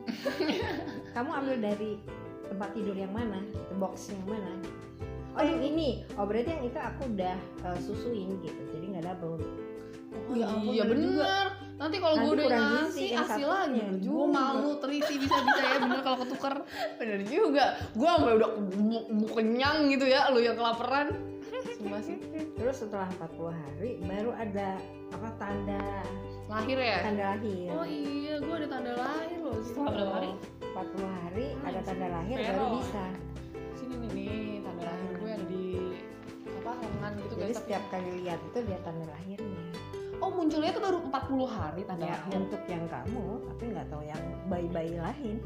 Kamu 1.15 1.31
ambil 1.31 1.57
dari 1.61 2.01
tempat 2.49 2.73
tidur 2.75 2.97
yang 2.97 3.13
mana? 3.13 3.39
gitu, 3.45 3.73
box 3.79 4.11
yang 4.11 4.25
mana? 4.27 4.53
Oh 5.39 5.45
yang 5.45 5.63
ini. 5.63 6.03
Oh 6.19 6.27
berarti 6.27 6.51
yang 6.51 6.65
itu 6.67 6.79
aku 6.81 7.07
udah 7.15 7.37
uh, 7.63 7.79
susuin 7.79 8.35
gitu. 8.43 8.63
Jadi 8.75 8.85
nggak 8.97 9.05
double. 9.07 9.39
Oh, 10.27 10.35
ya 10.35 10.47
ampun, 10.51 10.75
iya 10.75 10.83
bener. 10.83 10.97
bener. 10.99 11.07
juga. 11.15 11.35
Nanti 11.81 11.97
kalau 11.97 12.15
gue 12.21 12.33
udah 12.37 12.49
ngasih 12.53 13.09
hasil 13.17 13.49
satunya. 13.49 13.89
lagi 13.89 14.05
gue 14.05 14.25
malu 14.29 14.71
teliti 14.77 15.15
bisa-bisa 15.17 15.63
ya 15.65 15.77
bener 15.81 16.01
kalau 16.05 16.19
ketuker 16.21 16.55
Bener 17.01 17.21
juga. 17.25 17.65
Gue 17.97 18.05
sampai 18.07 18.33
udah 18.37 18.51
kenyang 19.33 19.89
gitu 19.89 20.05
ya, 20.05 20.29
lu 20.29 20.39
yang 20.39 20.55
kelaparan. 20.55 21.09
Sumpah 21.73 22.01
sih. 22.01 22.21
terus 22.61 22.77
setelah 22.79 23.09
40 23.17 23.49
hari 23.51 23.91
baru 24.03 24.31
ada 24.31 24.77
apa 25.11 25.29
tanda 25.35 26.05
Lahir 26.47 26.77
ya? 26.77 26.99
tanda 27.01 27.25
lahir 27.33 27.69
Oh 27.71 27.83
iya, 27.83 28.37
gue 28.37 28.55
ada 28.55 28.69
tanda 28.69 28.93
lahir 28.93 29.39
loh. 29.41 29.57
Setelah 29.61 29.91
berapa 29.91 30.13
hari? 30.13 30.31
40 30.61 30.77
hari 31.25 31.47
Hmm, 31.51 31.65
ada 31.65 31.81
tanda 31.81 32.07
lahir 32.11 32.37
baru 32.39 32.65
bisa 32.77 33.05
Sini 33.73 33.95
nih, 33.97 34.11
nih 34.13 34.33
tanda 34.61 34.83
lahir 34.85 35.11
gue 35.17 35.31
ada 35.31 35.45
di 35.47 35.65
apa 36.53 36.71
lengan 36.77 37.13
gitu 37.17 37.33
jadi 37.33 37.41
guys. 37.41 37.49
Tapi- 37.49 37.59
setiap 37.65 37.83
kali 37.89 38.11
lihat 38.21 38.41
itu 38.45 38.59
dia 38.61 38.79
tanda 38.83 39.07
lahirnya 39.09 39.65
Oh 40.21 40.31
munculnya 40.31 40.71
tuh 40.77 40.85
baru 40.85 40.99
40 41.09 41.49
hari 41.49 41.81
tanda 41.89 42.05
ya 42.05 42.21
lahir. 42.21 42.37
untuk 42.45 42.63
yang 42.69 42.85
kamu 42.87 43.27
tapi 43.49 43.63
nggak 43.73 43.87
tahu 43.89 44.03
yang 44.05 44.23
bayi-bayi 44.53 44.95
lain 45.01 45.37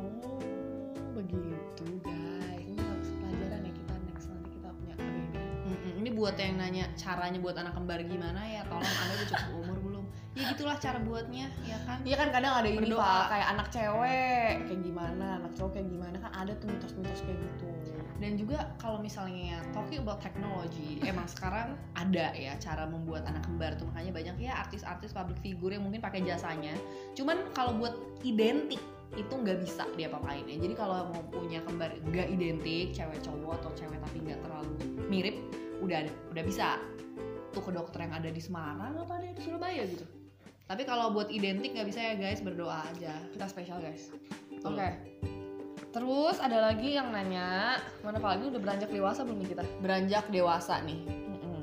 Oh 0.00 0.40
begitu 1.12 1.84
guys. 2.00 2.64
Ini 2.64 2.80
harus 2.80 3.08
pelajaran 3.20 3.60
ya 3.68 3.72
kita 3.76 3.94
next 4.08 4.26
nanti 4.32 4.48
kita 4.56 4.68
punya 4.72 4.94
baby. 4.96 5.38
Mm-mm, 5.68 5.92
ini 6.00 6.10
buat 6.16 6.34
yang 6.40 6.56
nanya 6.56 6.84
caranya 6.96 7.38
buat 7.42 7.56
anak 7.60 7.72
kembar 7.76 8.00
gimana 8.00 8.40
ya 8.48 8.62
tolong 8.64 8.88
anda 8.88 9.24
cukup 9.28 9.67
ya 10.38 10.54
gitulah 10.54 10.76
cara 10.78 10.98
buatnya 11.02 11.50
ya 11.66 11.78
kan? 11.82 11.98
Iya 12.06 12.16
kan 12.16 12.28
kadang 12.30 12.52
ada 12.62 12.68
ini. 12.70 12.86
Pak, 12.94 13.24
kayak 13.26 13.48
anak 13.58 13.68
cewek 13.74 14.54
kayak 14.70 14.82
gimana, 14.86 15.26
anak 15.42 15.52
cowok 15.58 15.70
kayak 15.74 15.88
gimana 15.90 16.16
kan 16.22 16.32
ada 16.32 16.52
tuh 16.62 16.66
mitos-mitos 16.70 17.20
kayak 17.26 17.38
gitu. 17.42 17.66
dan 18.18 18.34
juga 18.34 18.66
kalau 18.82 18.98
misalnya 18.98 19.62
talking 19.70 20.02
about 20.02 20.18
technology 20.18 20.98
emang 21.06 21.22
sekarang 21.38 21.78
ada 21.94 22.34
ya 22.34 22.58
cara 22.58 22.86
membuat 22.86 23.26
anak 23.26 23.46
kembar 23.46 23.74
tuh. 23.78 23.86
Makanya 23.90 24.10
banyak 24.14 24.36
ya 24.42 24.58
artis-artis 24.58 25.14
public 25.14 25.38
figure 25.42 25.74
yang 25.74 25.86
mungkin 25.86 26.02
pakai 26.02 26.22
jasanya. 26.26 26.74
Cuman 27.14 27.50
kalau 27.54 27.78
buat 27.78 27.94
identik 28.26 28.82
itu 29.14 29.30
nggak 29.30 29.62
bisa 29.62 29.86
dia 29.94 30.10
papain 30.10 30.46
ya. 30.50 30.58
Jadi 30.58 30.74
kalau 30.74 31.10
mau 31.14 31.22
punya 31.30 31.62
kembar 31.62 31.94
nggak 32.10 32.26
identik 32.30 32.90
cewek 32.94 33.22
cowok 33.22 33.62
atau 33.62 33.70
cewek 33.78 33.98
tapi 34.02 34.18
nggak 34.22 34.40
terlalu 34.42 34.74
mirip 35.06 35.38
udah 35.78 36.06
ada 36.06 36.12
udah 36.34 36.42
bisa. 36.42 36.78
Tuh 37.54 37.62
ke 37.64 37.70
dokter 37.70 38.02
yang 38.02 38.18
ada 38.18 38.28
di 38.34 38.42
Semarang 38.42 38.98
apa 38.98 39.14
ada 39.14 39.30
di 39.30 39.40
Surabaya 39.40 39.86
gitu 39.86 40.17
tapi 40.68 40.84
kalau 40.84 41.10
buat 41.10 41.32
identik 41.32 41.72
nggak 41.72 41.88
bisa 41.88 42.00
ya 42.12 42.14
guys 42.20 42.44
berdoa 42.44 42.84
aja 42.92 43.16
Kita 43.32 43.48
spesial 43.48 43.80
guys. 43.80 44.12
Oke. 44.60 44.88
Terus 45.88 46.36
ada 46.44 46.68
lagi 46.68 47.00
yang 47.00 47.08
nanya, 47.08 47.80
mana 48.04 48.20
Pak 48.20 48.36
ini 48.36 48.52
udah 48.52 48.60
beranjak 48.60 48.92
dewasa 48.92 49.24
belum 49.24 49.40
nih 49.40 49.48
kita? 49.56 49.64
beranjak 49.80 50.24
dewasa 50.28 50.84
nih 50.84 51.00
Mm-mm. 51.08 51.60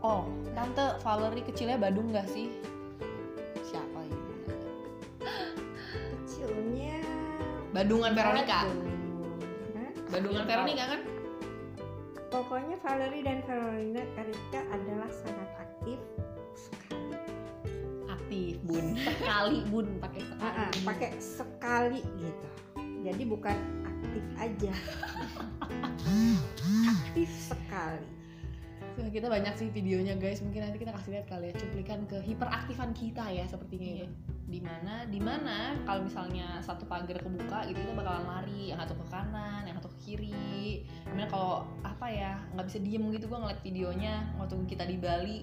Oh, 0.00 0.30
tante 0.54 1.02
Valerie 1.02 1.42
kecilnya 1.42 1.74
Badung 1.74 2.14
gak 2.14 2.30
sih? 2.30 2.54
Siapa 3.66 3.98
ini? 4.06 4.18
kecilnya 6.22 7.02
Badungan 7.74 8.14
Veronica. 8.14 8.70
Badungan 10.14 10.44
Veronica 10.46 10.84
kan? 10.86 11.02
pokoknya 12.32 12.76
Valerie 12.80 13.20
dan 13.20 13.44
Verona 13.44 14.02
Karika 14.16 14.60
adalah 14.72 15.10
sangat 15.12 15.50
aktif 15.60 16.00
bun. 18.64 18.96
Sekali 19.06 19.58
bun 19.68 19.86
pakai 20.00 20.22
sekali. 20.24 20.80
Pakai 20.84 21.10
sekali 21.20 22.00
gitu. 22.20 22.48
Jadi 23.02 23.22
bukan 23.26 23.56
aktif 23.82 24.24
aja. 24.38 24.72
Aktif 26.92 27.30
sekali. 27.30 28.08
Kita 28.92 29.32
banyak 29.32 29.54
sih 29.56 29.68
videonya 29.72 30.14
guys. 30.20 30.44
Mungkin 30.44 30.68
nanti 30.68 30.78
kita 30.78 30.92
kasih 30.92 31.18
lihat 31.18 31.26
kali 31.26 31.50
ya 31.50 31.54
cuplikan 31.56 32.04
ke 32.06 32.20
hiperaktifan 32.22 32.92
kita 32.92 33.24
ya 33.32 33.44
sepertinya 33.48 33.88
Iya. 33.88 34.04
itu 34.04 34.06
di 34.52 34.60
mana 34.60 35.08
di 35.08 35.16
mana 35.16 35.72
kalau 35.88 36.04
misalnya 36.04 36.60
satu 36.60 36.84
pagar 36.84 37.16
kebuka 37.16 37.64
gitu 37.72 37.80
kita 37.80 37.94
bakalan 37.96 38.28
lari. 38.28 38.70
Yang 38.70 38.86
satu 38.86 38.94
ke 39.00 39.06
kanan 39.08 39.62
yang 39.64 39.76
satu 39.80 39.88
ke 39.96 39.98
kiri. 40.04 40.84
Gimana 41.08 41.26
kalau 41.32 41.64
apa 41.82 42.06
ya 42.06 42.36
nggak 42.52 42.66
bisa 42.68 42.78
diem 42.84 43.04
gitu 43.16 43.26
gue 43.26 43.38
ngeliat 43.38 43.60
videonya 43.64 44.14
waktu 44.36 44.54
kita 44.68 44.84
di 44.84 44.96
Bali 45.00 45.38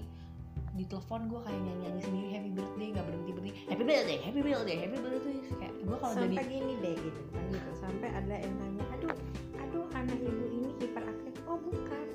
di 0.79 0.87
telepon 0.87 1.27
gue 1.27 1.39
kayak 1.43 1.59
nyanyi 1.59 1.81
nyanyi 1.83 2.01
sendiri 2.07 2.27
happy 2.31 2.51
birthday 2.55 2.87
nggak 2.95 3.05
berhenti 3.11 3.31
berhenti 3.35 3.51
happy 3.67 3.83
birthday 3.83 4.17
happy 4.23 4.39
birthday 4.39 4.77
happy 4.79 4.97
birthday 5.03 5.35
kayak 5.59 5.73
gue 5.75 5.97
kalau 5.99 6.13
sampai 6.15 6.35
jadi 6.39 6.47
gini 6.47 6.73
deh 6.79 6.95
gitu 6.95 7.21
kan 7.35 7.43
gitu. 7.51 7.71
Sampai 7.75 8.09
ada 8.15 8.35
yang 8.39 8.55
nanya 8.63 8.85
aduh 8.95 9.15
aduh 9.59 9.85
anak 9.91 10.19
ibu 10.23 10.45
ini 10.47 10.69
hiperaktif. 10.79 11.33
Oh 11.51 11.59
bukan. 11.59 12.05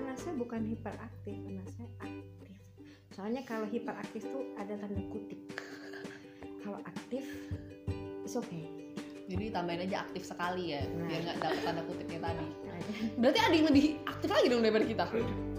Anak 0.00 0.16
saya 0.16 0.32
bukan 0.40 0.60
hiperaktif 0.64 1.36
anak 1.44 1.68
saya 1.76 1.88
aktif. 2.00 2.56
Soalnya 3.12 3.42
kalau 3.44 3.68
hiperaktif 3.68 4.22
tuh 4.24 4.44
ada 4.56 4.72
tanda 4.80 5.02
kutip. 5.12 5.40
Kalau 6.64 6.80
aktif 6.88 7.24
it's 8.24 8.32
okay. 8.32 8.64
Jadi 9.28 9.52
tambahin 9.52 9.84
aja 9.92 10.08
aktif 10.08 10.24
sekali 10.24 10.72
ya 10.72 10.88
Nah. 10.88 11.04
biar 11.04 11.20
nggak 11.20 11.36
dapet 11.44 11.60
tanda 11.68 11.82
kutipnya 11.84 12.32
tadi. 12.32 12.48
Berarti 13.20 13.40
ada 13.44 13.52
yang 13.52 13.68
lebih 13.68 13.84
aktif 14.08 14.28
lagi 14.32 14.46
dong 14.48 14.64
daripada 14.64 14.88
kita 14.88 15.04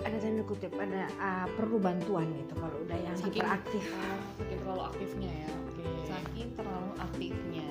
ada 0.00 0.16
tanda 0.16 0.42
kutip 0.48 0.72
ada 0.80 1.04
ah, 1.20 1.46
perlu 1.54 1.76
bantuan 1.76 2.26
gitu 2.32 2.56
kalau 2.56 2.76
udah 2.88 2.98
yang 2.98 3.16
Saking- 3.16 3.44
hiperaktif. 3.44 3.84
Oh, 3.92 4.18
saking 4.40 4.58
terlalu 4.64 4.82
aktifnya 4.88 5.30
ya 5.30 5.50
oke. 5.52 5.84
Saking 6.08 6.48
terlalu 6.56 6.90
aktifnya. 6.96 7.68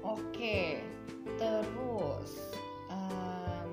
Oke 0.00 0.60
terus 1.36 2.32
em, 2.88 3.70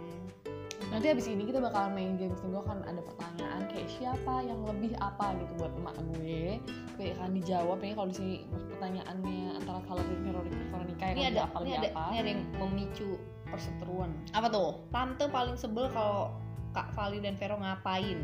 nanti 0.92 1.08
abis 1.08 1.32
ini 1.32 1.48
kita 1.48 1.64
bakal 1.64 1.88
main 1.96 2.20
games 2.20 2.36
nih. 2.44 2.50
Gue 2.52 2.62
akan 2.66 2.84
ada 2.84 3.00
pertanyaan 3.00 3.62
kayak 3.72 3.88
siapa 3.88 4.44
yang 4.44 4.60
lebih 4.68 4.92
apa 5.00 5.32
gitu 5.40 5.54
buat 5.64 5.72
emak 5.80 5.96
gue. 6.18 6.60
Kayak 7.00 7.14
akan 7.22 7.32
dijawab 7.40 7.78
nih 7.80 7.94
kalau 7.96 8.08
di 8.12 8.16
sini 8.20 8.36
pertanyaannya 8.76 9.64
antara 9.64 9.80
Valerie 9.88 10.12
dan 10.12 10.22
Veronica. 10.28 10.64
Veronica 10.74 11.04
yang 11.08 11.16
ini 11.16 11.24
lebih 11.24 11.40
ada 11.40 11.44
apa 11.48 11.58
ini 11.64 11.64
lebih 11.64 11.80
ada 11.80 11.90
apa? 11.96 12.04
ini 12.12 12.18
ada 12.20 12.30
yang 12.30 12.42
memicu 12.60 13.10
perseteruan. 13.48 14.12
Apa 14.34 14.48
tuh? 14.50 14.70
Tante 14.90 15.26
paling 15.30 15.56
sebel 15.56 15.88
kalau 15.94 16.34
kak 16.74 16.92
Vali 16.92 17.22
dan 17.22 17.38
Vero 17.38 17.56
ngapain? 17.56 18.20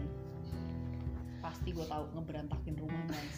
Pasti 1.40 1.70
gue 1.72 1.86
tahu 1.86 2.04
ngeberantakin 2.14 2.76
rumah 2.76 3.00
guys. 3.08 3.38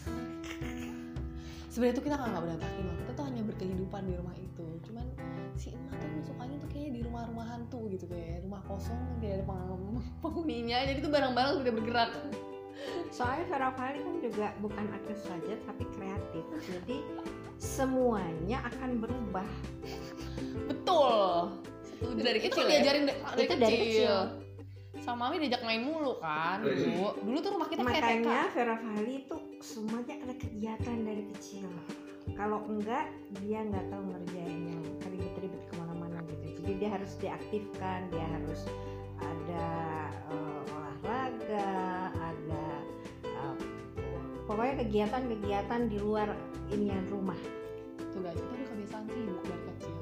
Sebenarnya 1.68 1.96
tuh 1.96 2.04
kita 2.04 2.16
nggak 2.20 2.44
berantakin 2.44 2.84
loh 2.84 2.96
kita 2.98 3.12
tuh 3.14 3.26
hanya 3.28 3.42
berkehidupan 3.46 4.02
di 4.04 4.14
rumah 4.16 4.36
itu. 4.36 4.66
Cuman 4.84 5.06
si 5.56 5.72
emak 5.72 5.96
tuh 5.96 6.24
sukanya 6.26 6.56
tuh 6.60 6.68
kayak 6.68 6.92
di 6.92 7.02
rumah-rumah 7.02 7.46
hantu 7.48 7.88
gitu 7.88 8.08
kayak 8.08 8.44
rumah 8.44 8.60
kosong 8.66 9.00
tidak 9.20 9.40
ada 9.40 9.46
peng- 9.48 10.04
penghuninya. 10.24 10.78
Jadi 10.84 11.00
tuh 11.00 11.12
barang-barang 11.12 11.52
tidak 11.62 11.76
bergerak. 11.80 12.12
Soalnya 13.14 13.46
Vera 13.46 13.70
Vali 13.72 14.00
kan 14.02 14.16
juga 14.20 14.48
bukan 14.58 14.86
aktif 14.92 15.18
saja 15.22 15.54
tapi 15.64 15.84
kreatif. 15.94 16.44
Jadi 16.66 16.98
semuanya 17.56 18.66
akan 18.68 18.90
berubah. 19.00 19.48
Betul. 20.66 21.62
Itu 22.02 22.20
dari 22.20 22.40
itu 22.42 22.50
kecil 22.50 22.66
ya? 22.66 22.72
diajarin 22.82 23.04
da- 23.06 23.20
dari 23.32 23.38
Itu 23.38 23.54
kecil. 23.54 23.62
dari 23.62 23.78
kecil. 23.78 24.16
Sama 25.02 25.28
mami 25.28 25.42
diajak 25.42 25.66
main 25.66 25.82
mulu 25.82 26.22
kan 26.22 26.62
dulu 26.62 27.18
dulu 27.26 27.38
tuh 27.42 27.52
rumah 27.58 27.68
kita 27.68 27.82
kayak 27.82 28.02
TK 28.06 28.22
makanya 28.22 28.48
Vera 28.54 28.76
Vali 28.78 29.14
itu 29.26 29.38
semuanya 29.62 30.14
ada 30.26 30.36
kegiatan 30.38 30.98
dari 31.06 31.24
kecil. 31.34 31.70
Kalau 32.38 32.66
enggak 32.70 33.10
dia 33.42 33.62
nggak 33.66 33.86
tahu 33.90 34.04
ngerjain 34.14 34.62
yang 34.74 34.82
ribet-ribet 35.10 35.64
ke 35.70 35.74
mana-mana 35.78 36.22
gitu. 36.30 36.62
Jadi 36.62 36.74
dia 36.82 36.90
harus 36.94 37.12
diaktifkan 37.18 38.00
dia 38.14 38.26
harus 38.30 38.62
ada 39.22 39.68
eh, 40.34 40.62
olahraga 40.70 41.74
ada 42.18 42.66
eh, 43.26 43.56
pokoknya 44.46 44.86
kegiatan-kegiatan 44.86 45.82
di 45.90 45.98
luar 45.98 46.30
inian 46.74 47.06
rumah. 47.10 47.38
Tuh 48.14 48.22
guys 48.22 48.38
kita 48.38 48.54
udah 48.54 48.68
kebiasaan 48.70 49.06
sibuk 49.10 49.42
dari 49.46 49.64
kecil 49.66 50.01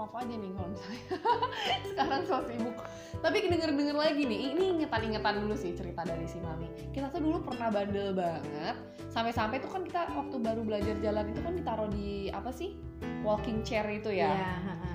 maaf 0.00 0.16
maaf 0.16 0.24
aja 0.24 0.34
nih 0.40 0.50
kalau 0.56 0.68
misalnya. 0.72 1.02
Sekarang 1.92 2.22
so 2.24 2.36
sibuk. 2.48 2.76
Tapi 3.20 3.36
denger 3.52 3.70
denger 3.76 3.96
lagi 4.00 4.22
nih 4.24 4.40
ini 4.56 4.62
ingetan 4.80 5.02
ingetan 5.04 5.34
dulu 5.44 5.52
sih 5.52 5.76
cerita 5.76 6.00
dari 6.08 6.24
si 6.24 6.40
mami. 6.40 6.72
Kita 6.88 7.12
tuh 7.12 7.20
dulu 7.20 7.44
pernah 7.44 7.68
bandel 7.68 8.16
banget. 8.16 8.76
Sampai 9.12 9.36
sampai 9.36 9.60
tuh 9.60 9.68
kan 9.68 9.84
kita 9.84 10.08
waktu 10.16 10.36
baru 10.40 10.64
belajar 10.64 10.96
jalan 11.04 11.28
itu 11.28 11.40
kan 11.44 11.52
ditaruh 11.52 11.88
di 11.92 12.32
apa 12.32 12.48
sih? 12.48 12.80
Walking 13.20 13.60
chair 13.60 13.84
itu 13.92 14.08
ya? 14.08 14.32
Iya. 14.32 14.52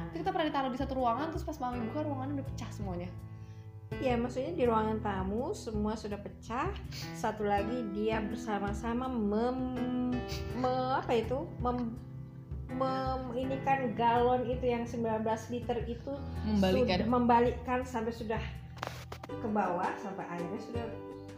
Itu 0.10 0.26
kita 0.26 0.34
pernah 0.34 0.50
ditaruh 0.50 0.72
di 0.74 0.80
satu 0.82 0.98
ruangan 0.98 1.30
terus 1.30 1.46
pas 1.46 1.58
mami 1.62 1.86
buka 1.94 2.02
ruangannya 2.02 2.42
udah 2.42 2.48
pecah 2.50 2.70
semuanya. 2.74 3.10
Ya 4.02 4.18
maksudnya 4.18 4.58
di 4.58 4.66
ruangan 4.66 4.98
tamu 5.06 5.54
semua 5.54 5.94
sudah 5.94 6.18
pecah. 6.18 6.74
Satu 7.14 7.46
lagi 7.46 7.86
dia 7.94 8.18
bersama-sama 8.26 9.06
mem, 9.06 10.10
me- 10.58 10.98
apa 10.98 11.14
itu? 11.14 11.46
Mem, 11.62 11.94
mem- 12.74 13.34
ini 13.38 13.56
kan 13.62 13.94
galon 13.94 14.48
itu 14.50 14.66
yang 14.66 14.84
19 14.88 15.22
liter 15.54 15.78
itu 15.86 16.14
membalikan. 16.46 16.98
sudah 16.98 16.98
membalikkan 17.08 17.80
sampai 17.86 18.14
sudah 18.14 18.42
ke 19.26 19.48
bawah 19.50 19.90
sampai 20.02 20.26
airnya 20.34 20.60
sudah 20.62 20.86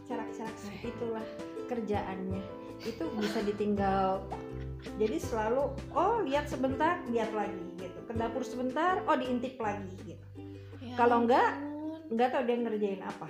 cerak-cerak 0.08 0.56
itulah 0.80 1.24
kerjaannya. 1.68 2.40
Itu 2.80 3.10
bisa 3.20 3.44
ditinggal. 3.44 4.24
Jadi 4.96 5.16
selalu 5.20 5.74
oh 5.92 6.22
lihat 6.24 6.48
sebentar 6.48 7.02
lihat 7.12 7.34
lagi 7.36 7.60
gitu. 7.76 7.98
Ke 8.08 8.12
dapur 8.16 8.40
sebentar 8.46 9.04
oh 9.04 9.16
diintip 9.18 9.60
lagi 9.60 9.92
gitu. 10.06 10.24
Ya 10.80 10.96
Kalau 10.96 11.26
enggak, 11.26 11.58
ampun. 11.60 12.00
nggak 12.14 12.28
tahu 12.32 12.42
dia 12.48 12.56
ngerjain 12.56 13.02
apa. 13.04 13.26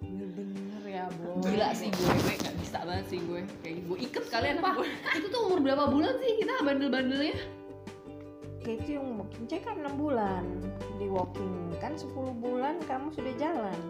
Bener-bener 0.00 0.82
ya 0.88 1.04
bo 1.20 1.44
gila 1.44 1.68
sih 1.76 1.92
gue 1.92 2.14
gue 2.24 2.57
bisa 2.68 2.84
banget 2.84 3.06
sih 3.08 3.20
gue. 3.24 3.40
Kayak 3.64 3.76
gue 3.88 3.98
iket 4.04 4.24
kalian 4.28 4.56
apa 4.60 4.84
itu 5.16 5.26
tuh 5.32 5.40
umur 5.48 5.58
berapa 5.64 5.88
bulan 5.88 6.20
sih 6.20 6.36
kita 6.44 6.52
bandel-bandelnya? 6.60 7.40
Kayak 8.60 8.76
itu 8.84 8.90
yang 9.00 9.16
walking 9.16 9.44
cek 9.48 9.64
kan 9.64 9.80
6 9.80 9.96
bulan. 9.96 10.44
Di 11.00 11.06
walking 11.08 11.72
kan 11.80 11.96
10 11.96 12.12
bulan 12.36 12.76
kamu 12.84 13.08
sudah 13.16 13.32
jalan. 13.40 13.80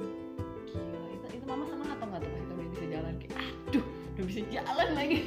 Gila 0.70 1.08
itu, 1.10 1.26
itu 1.42 1.44
mama 1.50 1.66
seneng 1.66 1.90
atau 1.90 2.06
nggak 2.06 2.22
tuh 2.22 2.30
kita 2.30 2.52
udah 2.54 2.68
bisa 2.70 2.84
jalan 2.86 3.12
kayak 3.18 3.34
aduh 3.66 3.84
udah 4.14 4.24
bisa 4.30 4.40
jalan 4.46 4.88
lagi. 4.94 5.18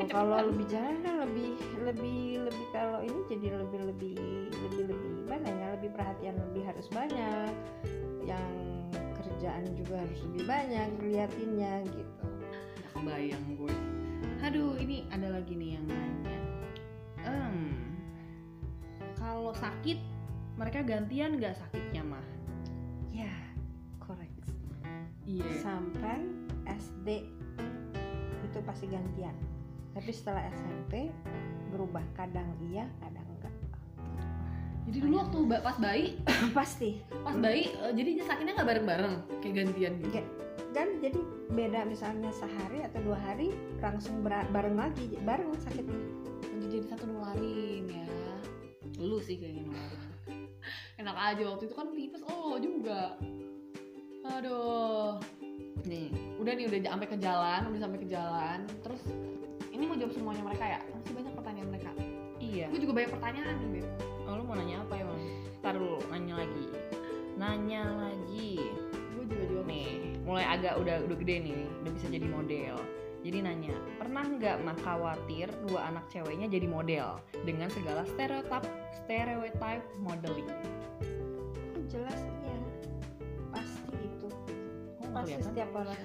Oh, 0.00 0.08
kalau 0.08 0.48
lebih 0.48 0.64
jalan 0.72 0.96
kan 1.04 1.28
lebih 1.28 1.60
lebih 1.84 2.48
lebih 2.48 2.66
kalau 2.72 3.04
ini 3.04 3.20
jadi 3.28 3.52
lebih 3.52 3.80
lebih 3.84 4.16
lebih 4.48 4.96
lebih 4.96 5.12
mana 5.28 5.44
ya? 5.44 5.66
Lebih 5.76 5.92
perhatian 5.92 6.40
lebih 6.40 6.64
harus 6.64 6.88
banyak. 6.88 7.52
Yang 8.24 8.48
kerjaan 9.20 9.68
juga 9.76 10.00
harus 10.00 10.24
lebih 10.24 10.48
banyak 10.48 10.88
liatinnya 11.04 11.84
gitu 11.92 12.19
kebayang 13.00 13.46
gue. 13.56 13.72
Aduh 14.44 14.76
ini 14.76 15.08
ada 15.08 15.32
lagi 15.32 15.56
nih 15.56 15.80
yang 15.80 15.84
nanya. 15.88 16.38
Em 17.24 17.56
kalau 19.16 19.56
sakit 19.56 19.96
mereka 20.60 20.84
gantian 20.84 21.40
nggak 21.40 21.56
sakitnya 21.56 22.04
mah? 22.04 22.26
Ya 23.08 23.32
correct. 23.96 24.36
Iya. 25.24 25.48
Sampai 25.64 26.28
SD 26.68 27.24
itu 28.44 28.58
pasti 28.68 28.84
gantian. 28.92 29.32
Tapi 29.96 30.10
setelah 30.12 30.44
SMP 30.52 31.08
berubah. 31.72 32.04
Kadang 32.12 32.52
iya 32.68 32.84
kadang 33.00 33.24
enggak 33.32 33.54
jadi 34.88 35.06
dulu 35.06 35.14
waktu 35.24 35.38
pas 35.64 35.76
bayi? 35.80 36.06
Pasti. 36.56 37.00
Pas 37.24 37.36
bayi 37.36 37.68
eh, 37.68 37.92
jadi 37.96 38.26
sakitnya 38.28 38.52
nggak 38.60 38.68
bareng-bareng 38.68 39.14
kayak 39.40 39.54
gantian 39.64 39.92
gitu? 40.04 40.20
Dan 40.72 40.98
jadi 41.00 41.39
beda 41.50 41.82
misalnya 41.82 42.30
sehari 42.30 42.86
atau 42.86 43.02
dua 43.02 43.18
hari 43.18 43.50
langsung 43.82 44.22
bareng 44.26 44.76
lagi 44.78 45.18
bareng 45.26 45.50
sakitnya. 45.58 45.98
Jadi 46.62 46.86
satu 46.86 47.04
nularin 47.10 47.90
ya. 47.90 48.06
Lu 49.00 49.18
sih 49.18 49.40
kayaknya 49.40 49.66
nomor 49.66 49.90
enak 51.00 51.16
aja 51.16 51.42
waktu 51.48 51.64
itu 51.66 51.74
kan 51.74 51.88
tipes 51.96 52.22
oh 52.28 52.54
juga. 52.60 53.16
Aduh. 54.28 55.18
Nih 55.88 56.12
udah 56.38 56.52
nih 56.54 56.64
udah 56.68 56.78
sampai 56.92 57.08
ke 57.08 57.16
jalan 57.18 57.60
udah 57.72 57.80
sampai 57.80 57.98
ke 57.98 58.08
jalan. 58.08 58.58
Terus 58.86 59.02
ini 59.74 59.82
mau 59.88 59.96
jawab 59.96 60.12
semuanya 60.12 60.42
mereka 60.44 60.64
ya? 60.68 60.80
Masih 60.92 61.12
banyak 61.16 61.32
pertanyaan 61.34 61.68
mereka. 61.72 61.90
Iya. 62.38 62.66
Gue 62.70 62.80
juga 62.82 62.94
banyak 63.02 63.10
pertanyaan 63.10 63.54
nih 63.58 63.70
Beb. 63.80 63.86
oh, 64.30 64.34
lu 64.38 64.42
mau 64.46 64.54
nanya 64.54 64.86
apa 64.86 64.94
ya 64.94 65.04
bang 65.08 65.22
ntar 65.60 65.74
dulu 65.74 65.98
nanya 66.14 66.34
lagi. 66.46 66.64
Nanya 67.34 67.82
lagi. 67.96 68.52
Gue 69.16 69.24
juga 69.26 69.44
jawab. 69.50 69.66
Nih 69.66 70.09
mulai 70.24 70.44
agak 70.44 70.76
udah 70.80 71.00
udah 71.06 71.16
gede 71.20 71.36
nih 71.50 71.60
udah 71.84 71.92
bisa 71.94 72.06
jadi 72.12 72.26
model. 72.28 72.76
Jadi 73.20 73.38
nanya 73.44 73.76
pernah 74.00 74.24
nggak 74.24 74.56
mah 74.64 74.76
khawatir 74.80 75.52
dua 75.68 75.92
anak 75.92 76.08
ceweknya 76.08 76.48
jadi 76.48 76.64
model 76.64 77.20
dengan 77.44 77.68
segala 77.68 78.08
stereotip 78.08 78.64
stereotype 79.04 79.84
modeling? 80.00 80.48
Jelas 81.92 82.16
iya. 82.16 82.56
Pasti 83.52 83.92
itu. 84.00 84.28
Oh, 85.04 85.08
pasti 85.12 85.36
kelihatan? 85.36 85.48
setiap 85.52 85.70
orang. 85.76 86.00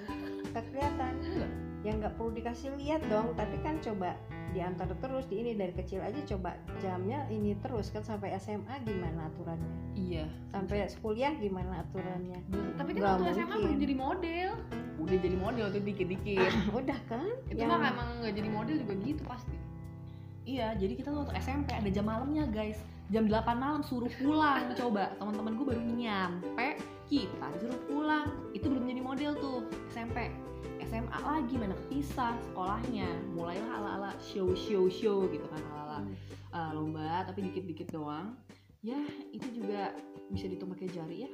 Kelihatan. 0.56 1.12
Enggak. 1.20 1.52
ya 1.84 1.92
nggak 1.94 2.14
perlu 2.18 2.30
dikasih 2.34 2.68
lihat 2.82 3.00
dong 3.06 3.30
tapi 3.38 3.56
kan 3.62 3.78
coba 3.78 4.18
diantar 4.56 4.88
terus 4.96 5.28
di 5.28 5.36
ini 5.36 5.52
dari 5.52 5.70
kecil 5.70 6.00
aja 6.00 6.16
coba 6.24 6.56
jamnya 6.80 7.28
ini 7.28 7.52
terus 7.60 7.92
kan 7.92 8.00
sampai 8.00 8.32
SMA 8.36 8.72
gimana 8.82 9.28
aturannya? 9.28 9.72
Iya. 9.92 10.24
Sampai 10.48 10.88
kuliah 10.96 11.36
gimana 11.36 11.84
aturannya? 11.84 12.40
Tapi 12.74 12.90
Nggak 12.90 13.04
kan 13.04 13.12
waktu 13.20 13.30
SMA 13.30 13.44
mungkin. 13.46 13.60
belum 13.60 13.78
jadi 13.78 13.94
model. 13.94 14.50
Udah 14.96 15.16
jadi 15.20 15.36
model 15.36 15.66
tuh 15.68 15.82
dikit-dikit. 15.84 16.52
Udah 16.80 16.98
kan? 17.04 17.28
Itu 17.46 17.60
Ya. 17.60 17.68
mah 17.68 17.84
emang 17.84 18.08
nggak 18.24 18.34
jadi 18.34 18.48
model 18.48 18.76
juga 18.80 18.94
gitu 18.98 19.22
pasti. 19.22 19.56
Iya 20.46 20.72
jadi 20.74 20.94
kita 20.94 21.08
tuh 21.10 21.20
waktu 21.20 21.34
SMP 21.36 21.68
ada 21.70 21.90
jam 21.92 22.06
malamnya 22.08 22.48
guys. 22.48 22.80
Jam 23.06 23.30
8 23.30 23.38
malam 23.54 23.84
suruh 23.84 24.10
pulang 24.16 24.72
coba. 24.80 25.12
Teman-teman 25.20 25.52
gue 25.54 25.66
baru 25.68 25.82
nyampe 25.84 26.68
kita 27.06 27.46
disuruh 27.54 27.80
pulang. 27.86 28.26
Itu 28.50 28.66
belum 28.66 28.88
jadi 28.88 28.98
model 28.98 29.32
tuh 29.36 29.58
SMP 29.92 30.32
SMA 30.86 31.18
lagi 31.18 31.54
mana 31.58 31.74
kepisah 31.86 32.38
sekolahnya. 32.50 33.10
Mulailah 33.34 33.70
ala-ala 33.82 34.10
show 34.22 34.54
show 34.54 34.86
show 34.86 35.26
gitu 35.26 35.42
kan 35.50 35.58
ala-ala 35.74 35.98
uh, 36.54 36.70
lomba 36.78 37.26
tapi 37.26 37.50
dikit-dikit 37.50 37.90
doang. 37.90 38.38
Ya 38.86 39.02
itu 39.34 39.50
juga 39.50 39.90
bisa 40.30 40.46
dihitung 40.46 40.70
pakai 40.70 40.86
jari 40.94 41.26
ya. 41.26 41.30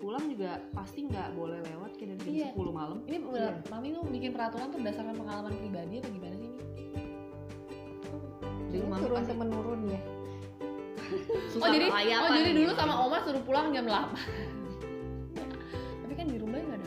Pulang 0.00 0.30
juga 0.30 0.62
pasti 0.72 1.04
nggak 1.04 1.36
boleh 1.36 1.60
lewat 1.66 1.98
kayak 1.98 2.22
dari 2.22 2.46
jam 2.46 2.54
Iya. 2.54 2.62
10 2.62 2.70
malam. 2.72 2.98
Ini 3.04 3.18
bener, 3.20 3.54
mami 3.68 3.92
tuh 3.92 4.02
bikin 4.08 4.30
peraturan 4.32 4.72
tuh 4.72 4.78
berdasarkan 4.80 5.14
pengalaman 5.18 5.52
pribadi 5.60 5.94
apa 6.00 6.08
gimana 6.08 6.34
sih 6.40 6.48
ini 6.48 6.58
Jadi 8.70 8.84
mami 8.86 9.02
turun 9.02 9.16
pasti 9.18 9.34
menurun 9.34 9.80
ya? 9.90 10.00
Suka 11.52 11.66
oh 11.66 11.70
jadi 11.74 11.86
oh 11.90 12.30
jadi 12.38 12.50
dulu 12.54 12.70
sama 12.78 12.94
Oma 13.02 13.18
suruh 13.26 13.42
pulang 13.42 13.74
jam 13.74 13.82
8 13.82 14.14
tapi 16.06 16.14
kan 16.14 16.26
di 16.30 16.38
rumah 16.38 16.62
nggak 16.62 16.79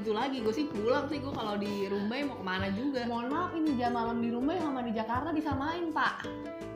itu 0.00 0.10
lagi. 0.10 0.40
Gue 0.40 0.50
sih 0.50 0.66
pulang 0.66 1.04
sih 1.06 1.20
gue 1.20 1.30
kalau 1.30 1.54
di 1.54 1.86
Rumbai 1.86 2.24
mau 2.24 2.36
ke 2.36 2.44
mana 2.44 2.66
juga. 2.72 3.04
Mohon 3.04 3.28
maaf 3.28 3.50
ini 3.54 3.70
jam 3.76 3.92
malam 3.92 4.18
di 4.18 4.28
rumah 4.32 4.56
sama 4.56 4.80
di 4.80 4.92
Jakarta 4.92 5.28
disamain 5.30 5.92
pak. 5.92 6.24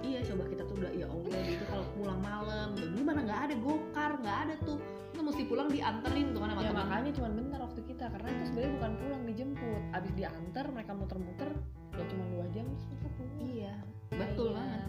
Iya 0.04 0.20
coba 0.28 0.44
kita 0.46 0.62
tuh 0.64 0.76
udah 0.78 0.92
ya 0.92 1.08
allah 1.08 1.40
gitu. 1.42 1.64
Kalau 1.64 1.84
pulang 1.96 2.20
malam 2.20 2.68
dulu 2.76 3.00
mana 3.00 3.20
nggak 3.24 3.40
ada 3.48 3.54
gokar 3.56 4.10
nggak 4.20 4.38
ada 4.46 4.54
tuh. 4.62 4.78
Kita 5.10 5.22
mesti 5.24 5.42
pulang 5.46 5.68
dianterin 5.70 6.26
tuh 6.30 6.40
kan 6.42 6.48
sama 6.52 6.60
ya 6.60 6.68
temen. 6.68 6.80
makanya 6.84 7.10
cuma 7.16 7.28
bentar 7.32 7.60
waktu 7.62 7.80
kita 7.86 8.04
karena 8.12 8.28
itu 8.28 8.42
sebenarnya 8.46 8.72
bukan 8.76 8.92
pulang 9.00 9.22
dijemput. 9.24 9.82
Abis 9.96 10.12
diantar 10.12 10.64
mereka 10.68 10.92
muter-muter 10.92 11.50
ya 11.94 12.04
cuma 12.10 12.24
dua 12.28 12.44
jam 12.52 12.66
terus 12.68 12.86
mereka 12.90 13.08
pulang. 13.16 13.36
Iya 13.40 13.74
betul 14.12 14.46
Iya, 14.46 14.56
banget. 14.60 14.82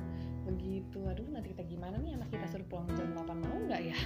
begitu. 0.45 0.99
Aduh 1.07 1.27
nanti 1.31 1.47
kita 1.49 1.63
gimana 1.63 1.95
nih? 1.97 2.11
Anak 2.13 2.29
kita 2.29 2.45
suruh 2.45 2.67
pulang 2.67 2.85
jam 2.93 3.07
8 3.15 3.25
mau 3.39 3.57
nggak 3.63 3.81
ya? 3.81 3.97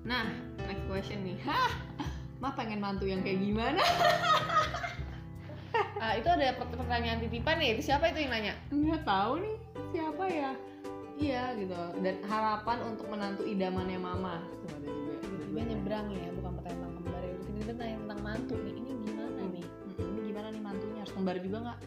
Nah 0.00 0.24
next 0.64 0.84
question 0.86 1.20
nih. 1.20 1.36
hah 1.42 1.72
mah 2.40 2.52
pengen 2.56 2.80
mantu 2.80 3.04
yang 3.04 3.20
kayak 3.20 3.38
gimana? 3.38 3.84
Ah, 6.00 6.16
itu 6.16 6.24
ada 6.32 6.56
per- 6.56 6.72
pertanyaan 6.72 7.20
titipan 7.20 7.60
nih. 7.60 7.76
Itu 7.76 7.92
siapa 7.92 8.08
itu 8.08 8.24
yang 8.24 8.32
nanya? 8.32 8.56
Nggak 8.72 9.04
tahu 9.04 9.44
nih 9.44 9.56
siapa 9.92 10.24
ya? 10.32 10.50
Iya 11.20 11.42
gitu. 11.60 11.76
Dan 12.00 12.24
harapan 12.24 12.78
untuk 12.88 13.06
menantu 13.12 13.44
idamannya 13.44 14.00
mama. 14.00 14.40
Ada 14.64 14.88
juga. 14.88 15.20
Tiba-tiba 15.20 15.60
nyebrang 15.68 16.06
ya 16.16 16.32
bukan 16.32 16.52
pertanyaan 16.56 16.80
tentang 16.80 16.94
kembar 16.96 17.20
ya. 17.22 17.36
Tiba-tiba 17.44 17.72
tanya 17.76 17.96
tentang 18.00 18.20
mantu 18.24 18.54
nih. 18.56 18.72
Ini 18.80 18.90
gimana 18.96 19.40
nih? 19.52 19.64
Mm-mm, 19.68 20.08
ini 20.08 20.20
gimana 20.24 20.46
nih 20.48 20.62
mantunya? 20.64 21.00
Harus 21.04 21.12
kembar 21.12 21.36
juga 21.36 21.58
nggak? 21.60 21.78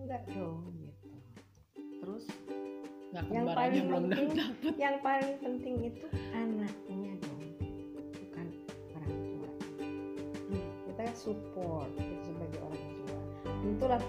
Enggak 0.00 0.22
dong. 0.32 0.60
Gitu. 0.72 1.08
Terus? 2.00 2.24
Nggak 3.12 3.24
yang 3.28 3.44
kembar 3.44 3.54
aja 3.54 3.60
paling 3.60 3.84
belum 3.84 4.02
penting 4.08 4.28
dapet. 4.32 4.72
yang 4.80 4.96
paling 5.04 5.34
penting 5.44 5.74
itu 5.84 6.06
anaknya 6.32 7.12
dong 7.20 7.35
kita 11.06 11.22
support 11.22 11.86
kita 11.94 12.18
sebagai 12.26 12.58
orang 12.66 12.82
tua. 12.98 13.20
Tentulah 13.46 14.02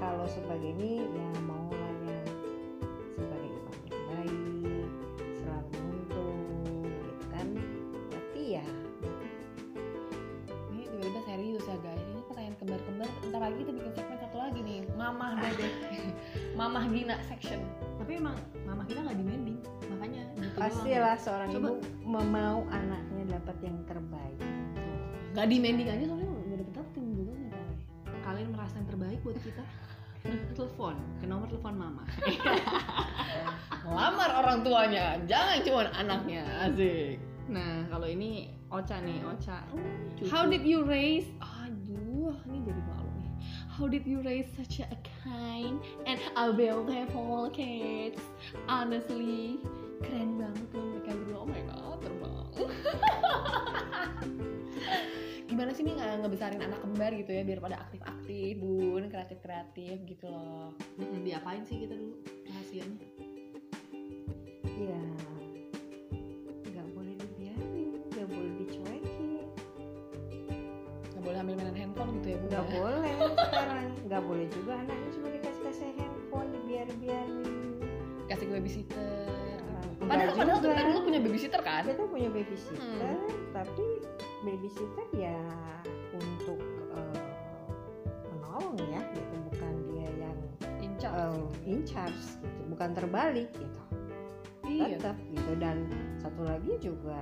kalau 0.00 0.24
sebagai 0.24 0.72
ini 0.72 1.04
ya 1.04 1.28
mau 1.44 1.68
lah 1.68 1.92
yang 2.08 2.24
sebagai 3.12 3.48
ibu 3.60 3.70
yang 3.92 4.04
baik 4.08 4.32
selalu 5.36 5.68
nuntung 5.84 6.40
gitu 6.88 7.24
kan? 7.28 7.46
Tapi 8.08 8.40
ya. 8.56 8.64
Ini 10.72 10.82
tiba-tiba 10.88 11.20
serius 11.28 11.64
ya 11.68 11.76
guys. 11.84 12.00
Ini 12.08 12.20
pertanyaan 12.24 12.56
kembar-kembar. 12.56 13.10
Ntar 13.28 13.40
lagi 13.44 13.56
kita 13.60 13.70
bikin 13.76 13.92
segmen 14.00 14.18
satu 14.24 14.36
lagi 14.40 14.60
nih. 14.64 14.80
Mamah 14.96 15.30
dede. 15.44 15.68
Mamah 16.58 16.84
Gina 16.88 17.20
section. 17.28 17.60
Tapi 18.00 18.16
emang 18.16 18.40
mama 18.64 18.88
kita 18.88 19.04
nggak 19.04 19.18
demanding 19.20 19.60
makanya 19.92 20.24
gitu 20.40 20.56
pastilah 20.56 21.16
seorang 21.20 21.52
Coba. 21.52 21.68
ibu 21.68 21.72
memau 22.08 22.64
anaknya 22.72 23.36
dapat 23.36 23.56
yang 23.60 23.76
terbaik. 23.84 24.40
Nggak 25.36 25.46
demanding 25.46 25.88
aja 25.92 26.04
soalnya 26.08 26.19
buat 29.24 29.36
kita? 29.40 29.64
Telepon 30.52 31.00
ke 31.20 31.24
nomor 31.24 31.48
telepon 31.48 31.74
mama. 31.80 32.04
Ngelamar 33.88 34.30
orang 34.36 34.60
tuanya 34.60 35.16
jangan 35.24 35.64
cuma 35.64 35.88
anaknya 35.96 36.44
asik. 36.68 37.16
Nah 37.48 37.88
kalau 37.88 38.04
ini 38.04 38.52
Ocha 38.68 39.00
nih 39.00 39.24
Ocha. 39.24 39.64
Cucu. 40.20 40.28
how 40.28 40.44
did 40.44 40.60
you 40.60 40.84
raise 40.84 41.32
aduh 41.40 42.36
ini 42.52 42.68
jadi 42.68 42.82
malu 42.84 43.08
nih. 43.16 43.32
How 43.72 43.88
did 43.88 44.04
you 44.04 44.20
raise 44.20 44.52
such 44.52 44.84
a 44.84 44.92
kind 45.24 45.80
and 46.04 46.20
a 46.36 46.52
beautiful 46.52 47.48
kids? 47.48 48.20
Honestly 48.68 49.56
keren 50.04 50.36
banget 50.36 50.68
loh 50.76 50.84
mereka 50.96 51.10
berdua. 51.16 51.36
Oh 51.40 51.48
my 51.48 51.62
god 51.64 51.96
terbang 52.04 52.44
gimana 55.60 55.76
sih 55.76 55.84
nih 55.84 55.92
nggak 55.92 56.24
ngebesarin 56.24 56.62
anak 56.64 56.80
kembar 56.80 57.12
gitu 57.12 57.36
ya 57.36 57.44
biar 57.44 57.60
pada 57.60 57.84
aktif-aktif 57.84 58.56
bun 58.64 59.12
kreatif-kreatif 59.12 59.96
gitu 60.08 60.32
loh. 60.32 60.72
Mm-mm, 60.96 61.20
diapain 61.20 61.68
sih 61.68 61.84
kita 61.84 62.00
dulu 62.00 62.16
rahasianya? 62.48 62.96
Ya 64.64 65.04
nggak 66.64 66.86
boleh 66.96 67.12
dibiarin 67.12 67.92
nggak 68.08 68.26
boleh 68.32 68.52
dicuekin. 68.56 69.44
Nggak 71.12 71.22
boleh 71.28 71.38
ambil 71.44 71.54
mainan 71.60 71.76
handphone 71.76 72.10
gitu 72.16 72.26
ya 72.32 72.36
bun 72.40 72.48
nggak 72.48 72.64
ya? 72.64 72.72
boleh 72.80 73.14
sekarang. 73.44 73.88
Nggak 74.08 74.22
boleh 74.24 74.46
juga 74.48 74.72
anaknya 74.80 75.08
cuma 75.12 75.28
dikasih 75.28 75.62
kasih 75.68 75.88
handphone 75.92 76.48
dibiar-biarin. 76.56 77.52
Kasih 78.32 78.44
ke 78.48 78.52
babysitter 78.56 79.49
padahal 80.00 80.32
enggak 80.32 80.38
padahal 80.38 80.58
juga. 80.60 80.68
kita 80.72 80.82
dulu 80.86 80.98
punya 81.04 81.20
babysitter 81.20 81.60
kan? 81.60 81.82
Kita 81.84 82.04
punya 82.06 82.28
babysitter 82.30 83.12
Hmm. 83.12 83.36
tapi 83.52 83.86
babysitter 84.40 85.06
ya 85.12 85.38
untuk 86.16 86.60
eh, 86.96 87.22
menolong 88.30 88.76
ya 88.88 89.00
gitu. 89.12 89.34
Bukan 89.52 89.72
dia 89.92 90.08
yang 90.16 90.38
in 90.80 90.92
charge. 90.96 91.36
gitu. 91.36 91.68
in 91.68 91.80
charge 91.84 92.22
gitu. 92.40 92.60
Bukan 92.72 92.88
terbalik 92.96 93.48
gitu. 93.52 93.80
Iya. 94.64 94.96
Tetap 94.96 95.16
gitu. 95.28 95.52
Dan 95.58 95.76
satu 96.16 96.42
lagi 96.46 96.72
juga 96.80 97.20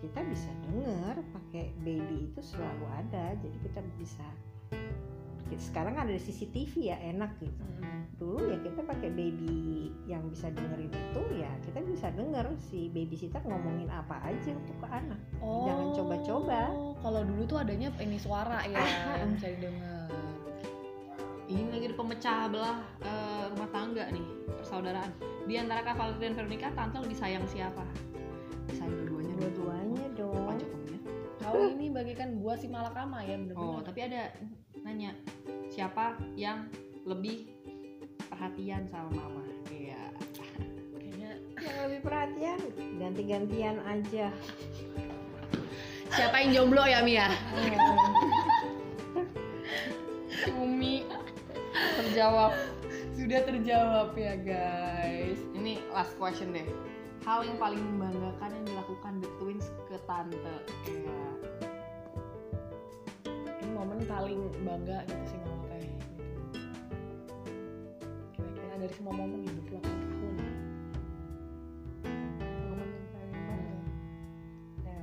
kita 0.00 0.20
bisa 0.26 0.48
dengar 0.64 1.20
pakai 1.30 1.70
baby 1.84 2.32
itu 2.32 2.40
selalu 2.40 2.84
ada. 2.96 3.36
Jadi 3.36 3.56
kita 3.62 3.80
bisa 3.94 4.26
sekarang 5.56 5.96
ada 5.96 6.12
CCTV 6.12 6.72
ya 6.86 6.96
enak 7.00 7.32
gitu 7.38 7.64
Mm. 7.80 8.04
dulu 8.14 8.38
ya 8.44 8.60
kita 8.60 8.84
pakai 8.84 9.08
baby 9.08 9.88
yang 10.04 10.20
bisa 10.28 10.46
dengerin 10.48 10.92
itu 10.92 11.22
ya 11.34 11.48
kita 11.60 11.80
bisa 11.80 12.12
denger 12.12 12.44
si 12.60 12.86
babysitter 12.86 13.40
ngomongin 13.42 13.88
apa 13.88 14.20
aja 14.22 14.52
untuk 14.52 14.76
ke 14.76 14.86
anak 14.86 15.16
Oh, 15.40 15.64
Jangan 15.64 15.86
coba-coba. 15.96 16.60
Kalau 17.00 17.24
dulu 17.24 17.42
tuh 17.46 17.58
adanya 17.58 17.88
ini 17.96 18.14
suara 18.14 18.60
ya 18.62 18.76
Ah, 18.76 19.16
yang 19.16 19.32
bisa 19.34 19.48
didengar. 19.50 20.12
ini 21.48 21.66
lagi 21.66 21.84
ada 21.86 21.96
pemecah 21.96 22.40
belah 22.46 22.78
eh, 23.00 23.44
rumah 23.48 23.68
tangga 23.70 24.04
nih 24.06 24.24
persaudaraan 24.54 25.10
di 25.42 25.54
antara 25.56 25.80
Kak 25.80 25.96
Valerie 25.96 26.22
dan 26.22 26.32
Veronica 26.36 26.68
tante 26.70 26.96
lebih 26.98 27.16
sayang 27.16 27.42
siapa 27.44 27.82
sayang 28.70 29.00
dua-duanya 29.02 29.34
dong. 29.40 30.36
dua-duanya 30.36 30.66
dong 30.68 30.82
ya. 30.86 30.98
Kau 31.40 31.56
ini 31.74 31.88
bagikan 31.88 32.36
buah 32.36 32.54
si 32.54 32.68
malakama 32.68 33.24
ya 33.24 33.34
oh 33.34 33.40
bener-bener. 33.42 33.82
tapi 33.82 34.00
ada 34.04 34.22
nanya 34.84 35.12
siapa 35.70 36.16
yang 36.34 36.66
lebih 37.04 37.48
perhatian 38.28 38.84
sama 38.88 39.10
mama? 39.12 39.44
Iya. 39.68 40.00
Kayaknya 40.96 41.30
yang 41.60 41.78
lebih 41.88 42.00
perhatian 42.04 42.58
ganti-gantian 43.00 43.76
aja. 43.84 44.28
Siapa 46.10 46.42
yang 46.42 46.50
jomblo 46.52 46.84
ya 46.84 47.00
Mia? 47.06 47.30
Umi. 50.58 51.06
Terjawab. 52.00 52.52
Sudah 53.14 53.40
terjawab 53.46 54.16
ya 54.16 54.34
guys. 54.40 55.38
ini 55.54 55.78
last 55.92 56.16
question 56.16 56.50
deh. 56.56 56.66
Hal 57.28 57.44
yang 57.44 57.60
paling 57.60 57.78
membanggakan 57.78 58.48
yang 58.56 58.64
dilakukan 58.64 59.12
the 59.20 59.28
twins 59.36 59.68
ke 59.86 59.96
tante. 60.08 60.56
Iya. 60.88 61.20
Ini 61.60 61.79
momen 63.80 63.96
paling 64.04 64.44
bangga 64.60 65.08
gitu 65.08 65.24
sih 65.24 65.38
mama 65.40 65.64
teh 65.72 65.80
gitu. 65.80 66.12
kira-kira 68.36 68.76
dari 68.76 68.92
semua 68.92 69.16
momen 69.16 69.40
hidup 69.40 69.66
lo 69.72 69.78
tahun 69.80 69.96
gitu 70.04 70.26
momen 72.68 72.88
yang 72.92 73.08
paling 73.08 73.40
bangga. 73.40 73.80
Ya. 74.84 75.00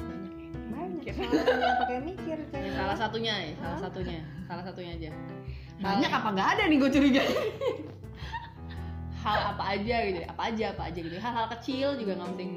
Banyak 0.00 0.32
banyak 0.72 1.04
soalnya. 1.12 1.72
pakai 1.84 1.98
mikir 2.08 2.38
ya, 2.40 2.48
kayak. 2.48 2.72
salah 2.72 2.96
satunya 2.96 3.34
ya 3.36 3.52
salah 3.60 3.80
satunya 3.84 4.24
salah 4.48 4.64
satunya 4.64 4.92
aja. 4.96 5.10
Banyak 5.76 6.08
apa 6.08 6.28
nggak 6.32 6.48
ada 6.56 6.62
nih 6.72 6.76
gue 6.80 6.88
curiga. 6.88 7.20
hal 9.24 9.56
apa 9.56 9.64
aja 9.72 9.96
gitu 10.04 10.20
apa 10.28 10.42
aja 10.52 10.64
apa 10.76 10.82
aja 10.92 10.98
gitu 11.00 11.16
hal-hal 11.16 11.46
kecil 11.56 11.88
juga 11.96 12.12
nggak 12.20 12.28
penting 12.36 12.52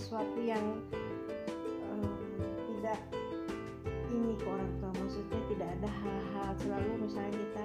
sesuatu 0.00 0.40
yang 0.40 0.64
eh, 0.96 2.08
tidak 2.72 2.98
ini 4.08 4.32
ke 4.40 4.46
orang 4.48 4.70
tua. 4.80 4.90
Maksudnya 4.96 5.40
tidak 5.52 5.68
ada 5.76 5.88
hal-hal 5.92 6.50
selalu 6.56 6.90
misalnya 7.04 7.36
kita 7.36 7.64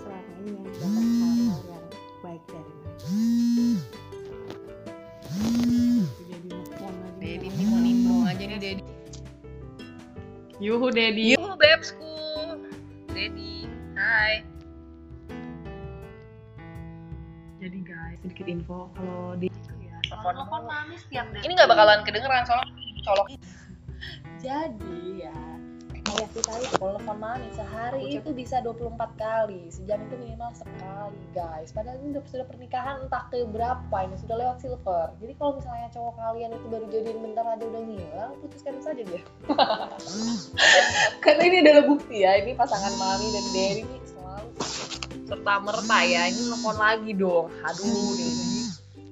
selama 0.00 0.32
ini 0.40 0.50
yang 0.56 0.64
dapat 0.64 1.04
hal-hal 1.04 1.60
yang 1.68 1.86
baik 2.24 2.42
dari 2.48 2.72
mereka. 2.72 3.06
Jadi 6.24 6.48
nelfon 6.48 6.94
aja. 7.04 7.20
Dedi 7.20 7.48
nimbo 7.52 7.78
nimbo 7.84 8.14
aja 8.24 8.44
nih 8.48 8.58
Dedi 8.58 8.82
yuhu 10.58 10.88
dedi 10.88 11.36
Yuhu 11.36 11.52
bebsku. 11.60 12.16
Dedi 13.12 13.68
Hai 13.98 14.48
jadi 17.58 17.78
guys 17.82 18.18
sedikit 18.22 18.46
info. 18.46 18.86
Kalau 18.94 19.34
di 19.34 19.47
Telepon 20.34 20.62
mami 20.68 20.94
setiap 21.00 21.26
Ini 21.32 21.52
gak 21.56 21.70
bakalan 21.70 22.00
kedengeran 22.04 22.44
soalnya 22.44 22.68
colok. 23.06 23.26
Jadi 24.38 25.24
ya 25.24 25.34
kayak 26.08 26.30
kita 26.32 26.52
itu 26.56 26.74
kalau 26.80 26.96
telepon 26.96 27.18
mami 27.20 27.48
sehari 27.52 28.16
itu 28.16 28.30
bisa 28.32 28.64
24 28.64 28.96
kali 29.20 29.68
sejam 29.68 30.00
itu 30.08 30.16
minimal 30.16 30.50
sekali 30.56 31.22
guys. 31.36 31.68
Padahal 31.70 32.00
ini 32.00 32.16
udah 32.16 32.22
sudah 32.32 32.46
pernikahan 32.48 33.04
entah 33.04 33.28
ke 33.28 33.44
berapa 33.44 33.96
ini 34.08 34.16
sudah 34.16 34.36
lewat 34.40 34.56
silver. 34.64 35.12
Jadi 35.20 35.32
kalau 35.36 35.52
misalnya 35.60 35.88
cowok 35.92 36.14
kalian 36.16 36.50
itu 36.56 36.66
baru 36.72 36.86
jadian 36.88 37.18
bentar 37.20 37.44
aja 37.44 37.64
udah 37.64 37.82
ngilang 37.84 38.32
putuskan 38.40 38.80
saja 38.80 39.02
dia. 39.04 39.22
Karena 41.24 41.42
ini 41.44 41.56
adalah 41.60 41.84
bukti 41.84 42.16
ya 42.24 42.40
ini 42.40 42.56
pasangan 42.56 42.94
mami 42.96 43.26
dan 43.28 43.46
Derry 43.52 43.82
ini 43.84 43.98
selalu 44.08 44.50
serta 45.28 45.54
merta 45.60 45.98
ya 46.08 46.22
ini 46.32 46.40
telepon 46.40 46.76
lagi 46.80 47.12
dong. 47.12 47.46
Aduh 47.68 48.10
nih 48.16 48.57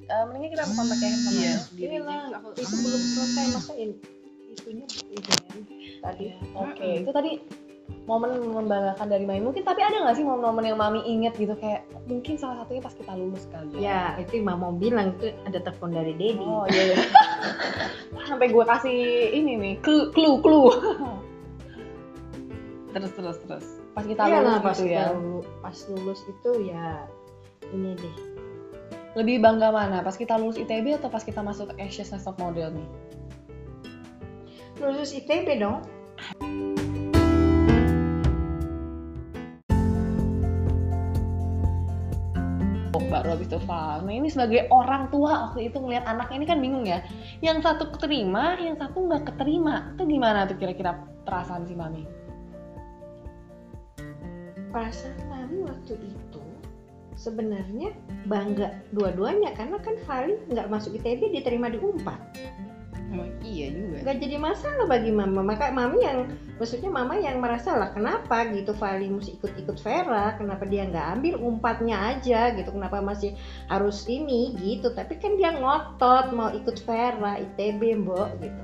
Eh, 0.07 0.23
mendingan 0.25 0.51
kita 0.53 0.63
telepon 0.65 0.87
pakai 0.87 1.09
handphone 1.09 1.35
Iya, 1.35 1.51
ya. 1.51 1.55
Ini 1.77 1.97
lah, 1.99 2.21
aku 2.33 2.49
itu 2.55 2.75
belum 2.77 3.03
selesai 3.05 3.45
masa 3.51 3.73
in- 3.75 4.01
itunya 4.47 4.87
ini 5.05 5.21
kan 5.21 5.39
tadi 6.01 6.25
Iya, 6.25 6.37
Oke, 6.55 6.89
itu 7.03 7.11
tadi 7.11 7.31
momen 8.03 8.31
membanggakan 8.41 9.07
dari 9.07 9.25
Mami. 9.25 9.43
Mungkin 9.43 9.63
tapi 9.63 9.79
ada 9.79 9.99
nggak 9.99 10.15
sih 10.15 10.23
momen-momen 10.23 10.63
yang 10.65 10.79
Mami 10.79 11.03
inget 11.03 11.35
gitu 11.35 11.55
kayak 11.55 11.83
mungkin 12.07 12.39
salah 12.39 12.63
satunya 12.63 12.79
pas 12.81 12.95
kita 12.95 13.13
lulus 13.13 13.47
kali 13.49 13.71
ya 13.77 14.15
itu 14.17 14.39
mama 14.39 14.71
mau 14.71 14.73
bilang 14.73 15.11
itu 15.13 15.35
ada 15.43 15.59
telepon 15.59 15.91
dari 15.91 16.15
Dedi 16.15 16.39
Oh 16.39 16.67
iya. 16.67 16.83
iya. 16.85 16.97
Sampai 18.31 18.51
gue 18.51 18.65
kasih 18.65 18.99
ini 19.33 19.53
nih 19.55 19.75
clue 19.83 20.11
clue 20.11 20.39
clue. 20.39 20.71
terus 22.95 23.11
terus 23.13 23.39
terus. 23.43 23.67
Pas 23.91 24.03
kita 24.03 24.23
Iya 24.23 24.39
lulus 24.39 24.47
lah, 24.47 24.59
pas 24.63 24.79
gitu 24.79 24.87
ya. 24.89 25.05
pas 25.59 25.77
lulus 25.91 26.21
itu 26.25 26.51
ya 26.65 26.87
ini 27.71 27.91
deh 27.93 28.15
Lebih 29.17 29.41
bangga 29.41 29.73
mana? 29.73 30.05
Pas 30.05 30.13
kita 30.13 30.37
lulus 30.37 30.61
ITB 30.61 31.01
atau 31.01 31.09
pas 31.09 31.25
kita 31.25 31.41
masuk 31.41 31.73
Asia's 31.81 32.13
Next 32.13 32.29
Top 32.29 32.37
Model 32.37 32.69
nih? 32.77 32.89
lulus 34.77 35.17
ITB 35.17 35.57
dong 35.57 35.81
Oh, 42.97 43.05
baru 43.13 43.37
habis 43.37 43.49
itu. 43.49 43.61
Nah 43.69 44.09
ini 44.09 44.29
sebagai 44.33 44.69
orang 44.73 45.13
tua 45.13 45.49
waktu 45.49 45.69
itu 45.69 45.77
ngeliat 45.81 46.09
anaknya 46.09 46.37
ini 46.37 46.47
kan 46.49 46.59
bingung 46.65 46.85
ya. 46.89 47.05
Yang 47.45 47.69
satu 47.69 47.93
keterima, 47.93 48.57
yang 48.57 48.81
satu 48.81 49.05
nggak 49.05 49.33
keterima. 49.33 49.93
Itu 49.93 50.09
gimana 50.09 50.49
tuh 50.49 50.57
kira-kira 50.57 50.97
perasaan 51.29 51.69
si 51.69 51.77
Mami? 51.77 52.27
perasaan 54.77 55.17
mami 55.33 55.65
waktu 55.65 55.97
itu 55.97 56.26
sebenarnya 57.17 57.97
bangga 58.29 58.77
dua-duanya 58.93 59.57
karena 59.57 59.81
kan 59.81 59.97
Fali 60.05 60.37
nggak 60.53 60.69
masuk 60.69 60.95
ITB 61.01 61.33
diterima 61.33 61.73
di 61.73 61.81
Unpad. 61.81 62.21
Oh, 63.15 63.23
iya 63.41 63.71
juga. 63.71 64.03
Nggak 64.03 64.17
jadi 64.19 64.37
masalah 64.37 64.85
bagi 64.91 65.15
mama. 65.15 65.41
Maka 65.41 65.71
mami 65.71 66.03
yang 66.03 66.27
maksudnya 66.59 66.91
mama 66.91 67.15
yang 67.15 67.39
merasa 67.39 67.79
lah 67.79 67.95
kenapa 67.95 68.51
gitu 68.51 68.75
Fali 68.75 69.07
mesti 69.07 69.39
ikut-ikut 69.39 69.79
Vera? 69.79 70.35
Kenapa 70.35 70.67
dia 70.67 70.85
nggak 70.91 71.07
ambil 71.19 71.35
umpatnya 71.39 71.97
aja? 72.19 72.51
Gitu. 72.53 72.67
Kenapa 72.67 72.99
masih 72.99 73.39
harus 73.71 74.05
ini 74.11 74.59
gitu. 74.59 74.91
Tapi 74.91 75.23
kan 75.23 75.39
dia 75.39 75.55
ngotot 75.55 76.35
mau 76.35 76.51
ikut 76.51 76.83
Vera 76.83 77.39
ITB 77.39 78.03
mbok 78.03 78.43
gitu. 78.43 78.63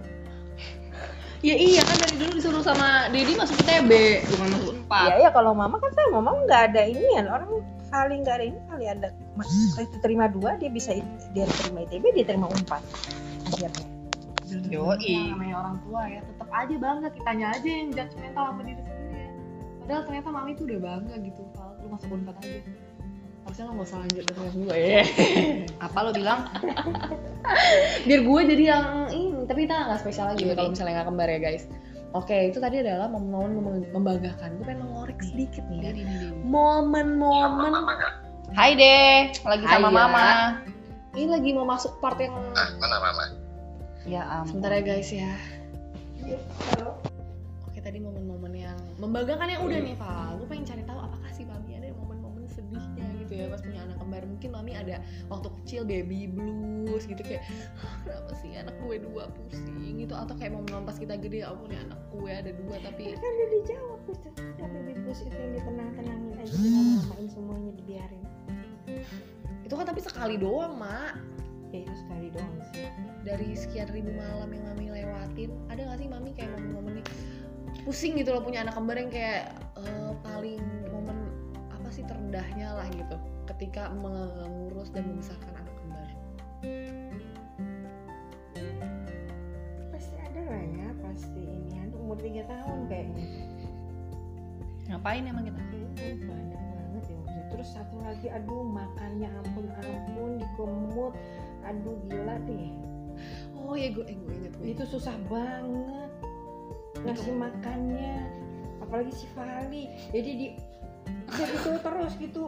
Ya 1.43 1.59
iya 1.59 1.83
kan 1.83 1.99
dari 1.99 2.23
dulu 2.23 2.39
disuruh 2.39 2.63
sama 2.63 3.11
Dedi 3.11 3.35
masuk 3.35 3.59
ITB 3.67 3.91
bukan 4.31 4.47
masuk 4.55 4.75
empat 4.79 5.07
Iya 5.11 5.27
ya 5.27 5.31
kalau 5.35 5.51
mama 5.59 5.83
kan 5.83 5.91
sama 5.91 6.23
mama 6.23 6.47
nggak 6.47 6.63
ada 6.71 6.83
ini 6.87 7.19
ya 7.19 7.27
orang 7.27 7.51
Fali 7.93 8.25
nggak 8.25 8.35
ada 8.41 8.45
ini 8.49 8.61
kali 8.73 8.85
ada 8.89 9.09
itu 9.77 9.97
terima 10.01 10.25
dua 10.33 10.57
dia 10.57 10.73
bisa 10.73 10.97
dia 11.37 11.45
terima 11.45 11.85
ITB 11.85 12.05
dia 12.17 12.25
terima 12.25 12.49
umpat 12.49 12.81
akhirnya 13.53 13.93
Yoi. 14.69 15.33
Namanya 15.33 15.57
orang 15.65 15.77
tua 15.85 16.03
ya, 16.09 16.21
tetap 16.21 16.49
aja 16.53 16.75
bangga 16.77 17.09
kitanya 17.09 17.47
aja 17.57 17.69
yang 17.69 17.89
judgmental 17.93 18.45
sama 18.53 18.63
diri 18.69 18.83
sendiri 18.85 19.17
ya. 19.17 19.29
Padahal 19.81 20.03
ternyata 20.05 20.29
mami 20.29 20.51
tuh 20.57 20.65
udah 20.69 20.79
bangga 20.81 21.15
gitu, 21.25 21.41
Val. 21.57 21.71
Lu 21.81 21.87
masuk 21.89 22.09
unpad 22.13 22.37
aja. 22.45 22.61
Harusnya 23.43 23.65
lo 23.67 23.73
gak 23.75 23.87
usah 23.91 23.99
lanjut 24.05 24.25
ke 24.29 24.33
gue 24.55 24.77
ya. 24.79 25.03
Apa 25.89 25.99
lo 26.07 26.11
bilang? 26.15 26.41
Biar 28.07 28.21
gue 28.23 28.41
jadi 28.55 28.65
yang 28.77 28.87
ini, 29.11 29.41
tapi 29.51 29.67
kita 29.67 29.77
gak 29.91 30.01
spesial 30.05 30.31
lagi 30.31 30.47
ya 30.47 30.53
Iya, 30.53 30.55
kalau 30.55 30.69
Ri. 30.71 30.75
misalnya 30.77 30.95
gak 31.03 31.09
kembar 31.11 31.29
ya 31.33 31.39
guys. 31.43 31.65
Oke, 32.13 32.53
itu 32.53 32.61
tadi 32.61 32.85
adalah 32.85 33.09
momen-momen 33.09 33.53
mem- 33.57 33.91
membanggakan. 33.91 34.61
Gue 34.61 34.67
pengen 34.69 34.85
ngorek 34.87 35.17
sedikit 35.25 35.65
nih 35.67 35.81
ya. 35.81 35.93
Momen-momen 36.45 37.73
Hai 38.53 38.77
deh, 38.77 39.33
lagi 39.43 39.65
sama 39.65 39.89
Hai, 39.89 39.97
ya. 39.97 39.97
mama. 39.97 40.27
ini 41.13 41.29
lagi 41.29 41.51
mau 41.53 41.65
masuk 41.65 41.97
part 42.01 42.17
yang 42.17 42.33
mana 42.33 42.97
mama 42.99 43.25
Ya 44.05 44.25
ampun. 44.27 44.61
sebentar 44.61 44.73
ya 44.73 44.83
guys 44.83 45.09
ya. 45.09 45.33
Oke 47.65 47.81
tadi 47.81 47.97
momen-momen 47.97 48.53
yang 48.53 48.77
membanggakan 48.97 49.49
yang 49.49 49.63
udah 49.63 49.79
nih 49.79 49.97
Val 49.97 50.37
Gue 50.37 50.49
pengen 50.49 50.65
cari 50.65 50.83
tahu 50.85 50.99
apakah 50.99 51.31
sih 51.31 51.45
Mami 51.45 51.77
ada 51.77 51.93
momen-momen 51.95 52.45
sedihnya 52.47 53.05
gitu 53.21 53.33
ya 53.35 53.47
pas 53.49 53.61
punya 53.61 53.81
anak 53.83 53.92
kembar 54.23 54.31
Mungkin 54.31 54.51
Mami 54.55 54.73
ada 54.79 55.03
waktu 55.27 55.49
kecil 55.63 55.83
baby 55.83 56.31
blues 56.31 57.05
gitu 57.11 57.23
kayak 57.27 57.43
"Ah, 57.83 57.95
Kenapa 58.07 58.33
sih 58.39 58.55
anak 58.55 58.75
gue 58.79 58.97
dua 59.03 59.27
pusing? 59.35 59.99
Gitu. 59.99 60.15
Atau 60.15 60.35
kayak 60.39 60.55
momen 60.55 60.87
pas 60.87 60.95
kita 60.95 61.19
gede 61.19 61.43
ya 61.43 61.51
ampun 61.51 61.75
ya 61.75 61.83
anak 61.91 62.01
gue 62.15 62.31
ada 62.31 62.51
dua 62.55 62.77
tapi 62.83 63.19
kan 63.19 63.27
udah 63.27 63.49
dijawab 63.59 64.01
itu 64.07 64.29
tapi 64.59 64.77
bibus 64.87 65.19
itu 65.27 65.35
yang 65.35 65.53
ditenang-tenangin 65.59 66.35
aja 66.39 66.55
dinamain 66.55 67.29
semuanya 67.29 67.73
dibiarin. 67.75 68.23
Itu 69.67 69.75
kan 69.75 69.87
tapi 69.91 70.01
sekali 70.03 70.39
doang 70.39 70.79
mak. 70.79 71.19
Ya 71.73 71.89
itu 71.89 71.95
sekali 72.05 72.29
doang 72.31 72.55
sih. 72.71 72.87
Dari 73.23 73.49
sekian 73.57 73.89
ribu 73.91 74.13
malam 74.13 74.51
yang 74.51 74.67
Mami 74.75 74.91
lewatin 74.91 75.55
Ada 75.71 75.95
gak 75.95 75.99
sih 76.03 76.11
Mami 76.11 76.35
kayak 76.35 76.51
momen-momen 76.59 77.01
nih 77.01 77.07
pusing 77.89 78.15
gitu 78.21 78.31
loh 78.37 78.45
punya 78.45 78.63
anak 78.63 78.77
kembar 78.77 79.01
yang 79.01 79.11
kayak 79.11 79.57
eh, 79.81 80.13
paling 80.23 80.61
momen 80.93 81.17
apa 81.73 81.89
sih 81.91 82.05
terendahnya 82.07 82.77
lah 82.77 82.87
gitu 82.93 83.17
ketika 83.51 83.91
mengurus 83.97 84.91
dan 84.95 85.07
membesarkan 85.11 85.53
anak 85.59 85.75
kembar. 85.81 86.11
Pasti 89.91 90.17
ada 90.19 90.41
lah 90.47 90.63
ya 90.63 90.89
pasti 91.03 91.43
ini 91.43 91.75
aduh 91.83 91.99
umur 92.03 92.19
tiga 92.23 92.43
tahun 92.47 92.79
kayaknya. 92.87 93.27
Ngapain 94.93 95.25
emang 95.27 95.45
kita? 95.47 95.61
Kayaknya 95.73 96.15
banyak 96.27 96.63
banget 96.63 97.05
ya 97.09 97.17
maksudnya. 97.19 97.43
terus 97.53 97.69
satu 97.77 97.97
lagi 98.01 98.27
aduh 98.33 98.65
makannya 98.65 99.29
ampun 99.29 99.67
ampun 99.77 100.31
dikemut 100.41 101.15
aduh 101.65 101.97
gila 102.09 102.37
deh. 102.49 102.71
Oh 103.63 103.75
ya 103.79 103.93
gue 103.95 104.05
eh, 104.09 104.17
gue 104.17 104.35
inget 104.35 104.55
gue 104.59 104.69
itu 104.75 104.85
susah 104.89 105.15
banget 105.31 106.11
ngasih 107.03 107.35
makannya 107.35 108.15
apalagi 108.79 109.13
si 109.15 109.27
Fali 109.35 109.91
jadi 110.13 110.31
di 110.37 110.49
gitu 111.33 111.71
terus 111.81 112.13
gitu 112.21 112.43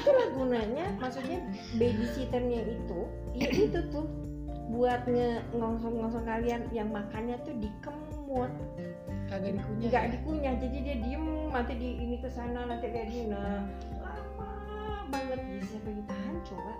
itulah 0.00 0.28
gunanya 0.32 0.86
maksudnya 0.96 1.38
babysitternya 1.76 2.60
itu 2.64 3.00
ya 3.36 3.48
itu 3.68 3.80
tuh 3.92 4.06
buat 4.72 5.04
nge 5.04 5.44
ngosong-ngosong 5.52 6.24
kalian 6.24 6.62
yang 6.72 6.88
makannya 6.88 7.36
tuh 7.44 7.52
dikemut. 7.60 8.50
Kagak 9.28 9.56
dikunyah 9.56 9.88
nggak 9.88 10.04
ya? 10.04 10.12
dikunyah 10.16 10.54
jadi 10.60 10.76
dia 10.84 10.96
diem 11.00 11.26
nanti 11.52 11.72
di 11.76 11.90
ini 12.00 12.16
ke 12.20 12.28
sana 12.32 12.68
nanti 12.68 12.88
dia 12.88 13.04
di 13.04 13.28
nah 13.28 13.64
lama 14.00 14.50
banget. 15.12 15.38
Bisa 15.60 15.76
pengen 15.84 16.04
tahan 16.08 16.36
coba? 16.48 16.72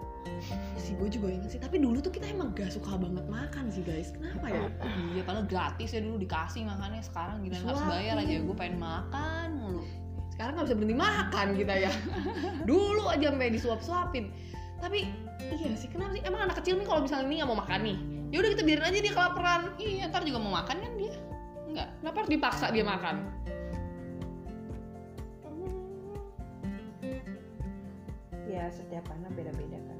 Si 0.81 0.97
gue 0.97 1.09
juga 1.09 1.29
inget 1.29 1.57
sih 1.57 1.61
tapi 1.61 1.77
dulu 1.81 2.01
tuh 2.01 2.12
kita 2.12 2.29
emang 2.29 2.53
gak 2.57 2.73
suka 2.73 2.97
banget 2.97 3.25
makan 3.29 3.68
sih 3.68 3.85
guys. 3.85 4.12
Kenapa 4.16 4.49
ya? 4.49 4.68
Iya 5.12 5.23
padahal 5.25 5.47
gratis 5.49 5.92
ya 5.92 6.01
dulu 6.01 6.16
dikasih 6.20 6.64
makannya. 6.64 7.01
Sekarang 7.05 7.44
gila 7.44 7.57
harus 7.64 7.85
bayar 7.85 8.16
aja 8.20 8.33
gue 8.40 8.57
pengen 8.57 8.81
makan 8.81 9.49
mulu 9.61 9.85
sekarang 10.35 10.59
nggak 10.59 10.66
bisa 10.66 10.77
berhenti 10.77 10.99
makan 10.99 11.49
kita 11.55 11.75
ya. 11.79 11.92
Dulu 12.68 13.07
aja 13.07 13.31
sampai 13.31 13.55
disuap-suapin. 13.55 14.25
Tapi 14.83 15.07
iya 15.55 15.70
sih 15.79 15.87
kenapa 15.87 16.18
sih? 16.18 16.23
Emang 16.27 16.51
anak 16.51 16.59
kecil 16.59 16.75
nih 16.83 16.87
kalau 16.90 17.07
misalnya 17.07 17.27
ini 17.31 17.35
nggak 17.38 17.51
mau 17.55 17.61
makan 17.62 17.81
nih 17.87 17.99
ya 18.35 18.42
udah 18.42 18.51
kita 18.51 18.64
biarin 18.66 18.87
aja 18.90 18.99
dia 18.99 19.14
kelaparan. 19.14 19.62
Iya 19.79 20.11
ntar 20.11 20.27
juga 20.27 20.38
mau 20.42 20.53
makan 20.59 20.77
kan 20.83 20.92
dia? 20.99 21.14
Enggak 21.70 21.88
kenapa 22.03 22.16
harus 22.18 22.31
dipaksa 22.35 22.66
dia 22.75 22.83
makan? 22.83 23.16
Ya 28.51 28.66
setiap 28.75 29.07
anak 29.14 29.31
beda-beda 29.38 29.79
kan. 29.79 29.99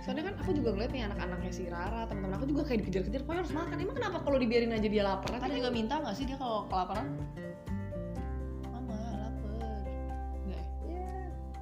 Soalnya 0.00 0.32
kan 0.32 0.34
aku 0.40 0.56
juga 0.56 0.72
ngeliat 0.72 0.92
nih 0.96 1.04
anak-anaknya 1.04 1.52
si 1.52 1.68
Rara 1.68 2.08
teman-teman 2.08 2.40
aku 2.40 2.48
juga 2.48 2.64
kayak 2.64 2.88
dikejar-kejar 2.88 3.20
pokoknya 3.28 3.40
harus 3.44 3.52
makan. 3.52 3.76
Emang 3.76 3.96
kenapa 4.00 4.16
kalau 4.24 4.40
dibiarin 4.40 4.72
aja 4.72 4.88
dia 4.88 5.04
lapar? 5.04 5.36
Kan 5.36 5.52
juga 5.52 5.68
minta 5.68 6.00
nggak 6.00 6.16
sih 6.16 6.24
dia 6.24 6.40
kalau 6.40 6.64
kelaparan 6.72 7.12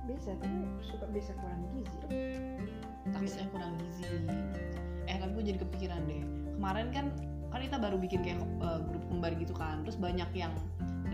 bisa 0.07 0.31
tapi 0.38 0.59
suka 0.87 1.07
bisa 1.11 1.33
kurang 1.42 1.61
gizi. 1.75 1.99
Takutnya 3.11 3.47
kurang 3.51 3.73
gizi. 3.83 4.07
Eh 5.07 5.16
tapi 5.19 5.31
gue 5.35 5.45
jadi 5.55 5.59
kepikiran 5.61 6.01
deh. 6.07 6.23
Kemarin 6.57 6.88
kan 6.95 7.07
kan 7.51 7.61
kita 7.62 7.77
baru 7.79 7.97
bikin 7.99 8.23
kayak 8.23 8.40
eh, 8.42 8.81
grup 8.87 9.05
kembar 9.11 9.33
gitu 9.37 9.55
kan. 9.55 9.83
Terus 9.83 9.99
banyak 9.99 10.31
yang 10.33 10.55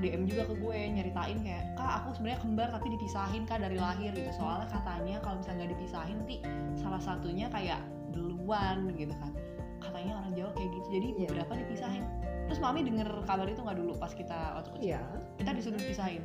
DM 0.02 0.26
juga 0.26 0.50
ke 0.50 0.55
gue 0.59 0.78
nyeritain 0.98 1.38
kayak 1.46 1.78
kak 1.78 2.02
aku 2.02 2.18
sebenarnya 2.18 2.40
kembar 2.42 2.68
tapi 2.74 2.87
dipisahin 2.98 3.42
kak 3.46 3.62
dari 3.62 3.78
lahir 3.78 4.11
gitu. 4.11 4.31
Soalnya 4.35 4.66
katanya 4.68 5.16
kalau 5.22 5.38
misalnya 5.38 5.59
nggak 5.64 5.72
dipisahin 5.78 6.16
nanti 6.18 6.37
salah 6.74 6.98
satunya 6.98 7.46
kayak 7.48 7.81
duluan 8.11 8.90
gitu 8.98 9.14
kan. 9.16 9.33
Katanya 9.78 10.18
orang 10.22 10.33
Jawa 10.35 10.50
kayak 10.59 10.70
gitu 10.74 10.87
jadi 10.90 11.09
Iya. 11.14 11.28
beberapa 11.31 11.52
dipisahin? 11.59 12.05
Terus 12.50 12.59
mami 12.59 12.83
denger 12.83 13.09
kabar 13.24 13.46
itu 13.46 13.61
nggak 13.62 13.78
dulu 13.78 13.92
pas 13.96 14.12
kita 14.12 14.38
waktu 14.59 14.70
kecil? 14.74 14.88
Iya. 14.90 15.00
Kita 15.38 15.50
disuruh 15.55 15.78
dipisahin 15.78 16.22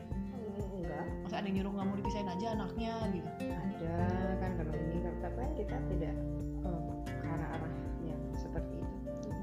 Hmm, 1.28 1.30
masa 1.30 1.44
ada 1.44 1.48
yang 1.50 1.56
nyuruh 1.60 1.72
nggak 1.76 1.86
mau 1.86 1.98
dipisahin 1.98 2.30
aja 2.30 2.48
anaknya 2.56 2.94
gitu 3.12 3.30
ada 3.44 3.96
kan 4.40 4.52
kalau 4.56 4.74
ini 4.74 4.98
tapi 5.20 5.36
kan 5.36 5.52
kita 5.54 5.76
tidak 5.90 6.16
eh, 6.64 6.82
ke 7.04 7.28
arah-arah 7.28 7.72
yang 8.02 8.22
seperti 8.34 8.74
itu 8.80 8.96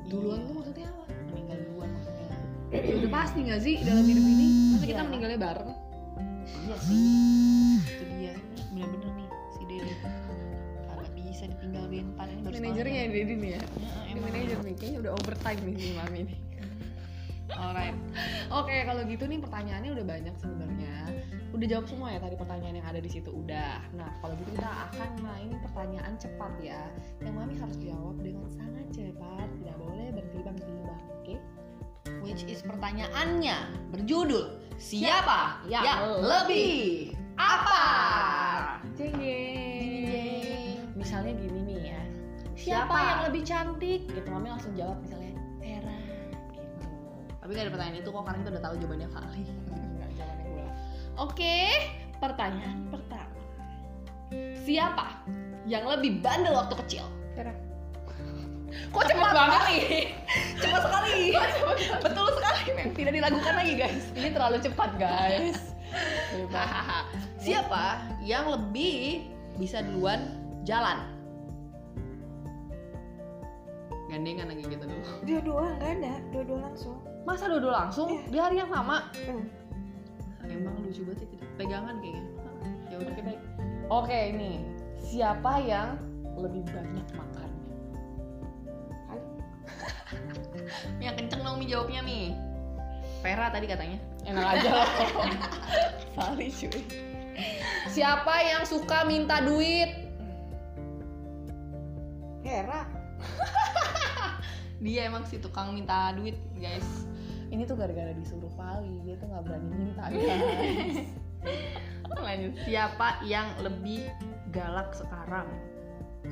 duluan 0.09 0.41
Iya. 0.41 0.47
tuh 0.47 0.55
maksudnya 0.55 0.87
apa 0.89 1.05
meninggal 1.29 1.59
duluan 1.63 1.91
maksudnya 1.93 2.27
Ya 2.89 2.95
udah 2.97 3.11
pasti 3.13 3.39
nggak 3.43 3.61
sih 3.61 3.75
dalam 3.85 4.01
hidup 4.03 4.25
ini 4.25 4.47
masa 4.73 4.85
kita 4.87 4.97
Iya. 4.97 5.07
meninggalnya 5.07 5.39
bareng 5.39 5.71
Iya 6.65 6.77
sih. 6.79 7.77
Itu 7.85 8.05
dia. 8.11 8.33
Bener-bener 8.73 9.11
nih 9.13 9.29
si 9.51 9.63
Dede. 9.65 9.93
Kagak 10.83 11.11
bisa 11.13 11.45
ditinggalin. 11.47 12.05
Ntar 12.17 12.27
ini 12.27 12.41
baru 12.41 12.53
manajernya 12.55 12.99
yang 12.99 13.13
Dedi 13.13 13.35
nih 13.37 13.51
ya. 13.53 13.63
Ya, 14.07 14.17
manajer 14.17 14.59
nih 14.61 14.75
kayaknya 14.75 14.99
udah 15.05 15.13
overtime 15.15 15.61
nih 15.63 15.77
si 15.77 15.91
mami 15.93 16.21
nih 16.25 16.39
Alright. 17.55 17.97
Oke, 18.51 18.83
kalau 18.87 19.03
gitu 19.07 19.25
nih 19.27 19.39
pertanyaannya 19.39 19.91
udah 19.95 20.07
banyak 20.07 20.35
sebenarnya. 20.39 20.95
Udah 21.55 21.67
jawab 21.71 21.87
semua 21.87 22.11
ya 22.11 22.19
tadi 22.19 22.35
pertanyaan 22.35 22.75
yang 22.83 22.89
ada 22.91 22.99
di 22.99 23.11
situ 23.11 23.31
udah. 23.31 23.79
Nah, 23.95 24.11
kalau 24.19 24.35
gitu 24.43 24.51
kita 24.59 24.71
akan 24.91 25.11
main 25.23 25.55
pertanyaan 25.63 26.15
cepat 26.19 26.53
ya. 26.59 26.83
Yang 27.23 27.35
mami 27.39 27.55
harus 27.63 27.77
jawab 27.79 28.17
dengan 28.19 28.47
sangat 28.51 28.87
cepat, 28.91 29.47
tidak 29.63 29.77
boleh 29.79 30.07
bertimbang 30.11 30.59
timbang 30.59 31.01
Oke? 31.23 31.35
Which 32.27 32.43
is 32.51 32.61
pertanyaannya 32.67 33.57
berjudul 33.95 34.65
Siapa 34.75 35.63
yang 35.71 35.87
yang 35.87 36.03
lebih 36.27 37.15
apa? 37.39 37.85
Jeng 38.99 39.15
jeng. 39.23 40.83
Misalnya 40.99 41.33
gini 41.39 41.61
nih 41.63 41.79
ya. 41.95 42.03
Siapa, 42.55 42.91
Siapa? 42.91 42.97
yang 42.99 43.21
lebih 43.31 43.43
cantik? 43.47 44.01
Gitu 44.11 44.29
mami 44.31 44.51
langsung 44.51 44.75
jawab 44.75 44.99
misalnya. 45.07 45.34
Tapi 47.45 47.61
gak 47.61 47.69
ada 47.69 47.73
pertanyaan 47.77 48.01
itu 48.01 48.09
kok 48.09 48.25
karena 48.25 48.39
kita 48.41 48.51
udah 48.57 48.65
tahu 48.65 48.75
jawabannya 48.81 49.09
kali. 49.13 49.43
Oke, 51.21 51.57
pertanyaan 52.17 52.79
pertama. 52.89 53.37
Siapa 54.65 55.07
yang 55.69 55.85
lebih 55.85 56.25
bandel 56.25 56.57
waktu 56.57 56.73
kecil? 56.81 57.05
Kok 58.97 59.05
cepet 59.05 59.31
banget 59.37 59.61
nih? 59.69 59.85
Cepat 60.65 60.83
sekali. 60.89 61.37
Betul 62.01 62.27
sekali, 62.33 62.63
men. 62.73 62.89
Tidak 62.97 63.13
diragukan 63.13 63.55
lagi, 63.61 63.73
guys. 63.77 64.05
Ini 64.17 64.29
terlalu 64.33 64.57
cepat, 64.65 64.91
guys. 64.97 65.61
Siapa 67.45 67.85
yang 68.25 68.49
lebih 68.49 69.29
bisa 69.61 69.85
duluan 69.85 70.33
jalan? 70.65 71.13
Gandengan 74.09 74.49
lagi 74.49 74.65
gitu 74.65 74.85
dulu. 74.89 75.13
dua-dua 75.29 75.65
nggak 75.77 75.93
ada 76.01 76.15
dua-dua 76.33 76.59
langsung 76.71 77.14
Masa 77.25 77.49
dua 77.49 77.73
langsung 77.89 78.09
Iya. 78.13 78.29
di 78.29 78.39
hari 78.39 78.57
yang 78.61 78.71
sama? 78.71 79.09
Hmm. 79.17 79.45
Emang 80.45 80.77
lucu 80.85 81.01
banget 81.09 81.25
sih 81.25 81.29
tidak 81.35 81.51
pegangan 81.57 81.95
kayaknya. 82.05 82.23
Ya 82.93 82.97
udah 83.01 83.15
kita 83.17 83.33
Oke, 83.89 84.19
ini. 84.33 84.53
Siapa 84.97 85.53
yang 85.61 85.97
lebih 86.37 86.65
banyak 86.69 87.09
makan? 87.17 87.51
yang 91.05 91.15
kenceng 91.17 91.41
dong 91.45 91.57
mi 91.61 91.67
jawabnya 91.69 92.01
mi. 92.05 92.33
Vera 93.25 93.49
tadi 93.49 93.65
katanya. 93.69 93.99
Enak 94.25 94.45
aja 94.61 94.69
loh. 94.73 94.89
Sali 96.17 96.49
cuy. 96.61 96.81
Siapa 97.89 98.35
yang 98.45 98.63
suka 98.69 99.05
minta 99.09 99.41
duit? 99.41 99.91
Hera 102.45 102.85
Dia 104.85 105.09
emang 105.09 105.25
si 105.25 105.41
tukang 105.41 105.73
minta 105.73 106.13
duit 106.13 106.37
guys. 106.61 106.85
Ini 107.49 107.65
tuh 107.65 107.73
gara-gara 107.73 108.13
disuruh 108.13 108.53
Pali, 108.53 109.01
dia 109.09 109.17
tuh 109.17 109.33
nggak 109.33 109.43
berani 109.49 109.69
minta 109.73 110.05
guys. 110.13 111.09
Lanjut. 112.13 112.53
Siapa 112.69 113.25
yang 113.25 113.49
lebih 113.65 114.13
galak 114.53 114.93
sekarang? 114.93 115.49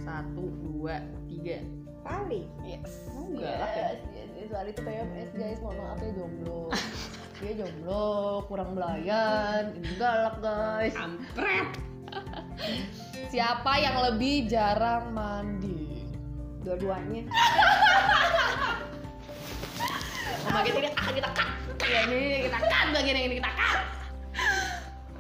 Satu, 0.05 0.53
dua, 0.61 1.01
tiga. 1.25 1.65
Pali 2.05 2.45
Yes. 2.61 3.09
Oh, 3.17 3.33
galak 3.33 3.73
ya? 3.73 3.89
Yes, 3.89 4.01
yes, 4.13 4.29
yes. 4.37 4.47
Soal 4.53 4.67
itu 4.69 4.81
PMS 4.85 5.31
guys, 5.33 5.59
mohon 5.65 5.77
maaf 5.81 6.01
ya 6.05 6.11
jomblo. 6.13 6.63
Dia 7.41 7.53
jomblo, 7.57 8.45
kurang 8.53 8.77
belayan, 8.77 9.73
ini 9.81 9.97
galak 9.97 10.37
guys. 10.45 10.93
Ampret. 11.01 11.73
Siapa 13.33 13.73
yang 13.81 13.97
lebih 14.13 14.45
jarang 14.53 15.17
mandi? 15.17 15.93
dua-duanya 16.63 17.27
Kita 20.43 20.61
ini 20.67 20.89
akan 20.91 21.13
kita 21.15 21.31
cut. 21.31 21.49
Ya 21.87 22.01
ini 22.11 22.21
kita 22.51 22.59
cut 22.59 22.87
bagian 22.91 23.15
yang 23.17 23.27
ini 23.31 23.37
kita 23.39 23.51
cut. 23.55 23.87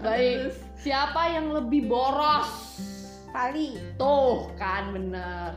Baik. 0.02 0.38
Siapa 0.82 1.22
yang 1.30 1.46
lebih 1.54 1.86
boros? 1.86 2.50
Pali 3.32 3.78
Tuh 3.96 4.50
kan 4.58 4.92
bener. 4.92 5.54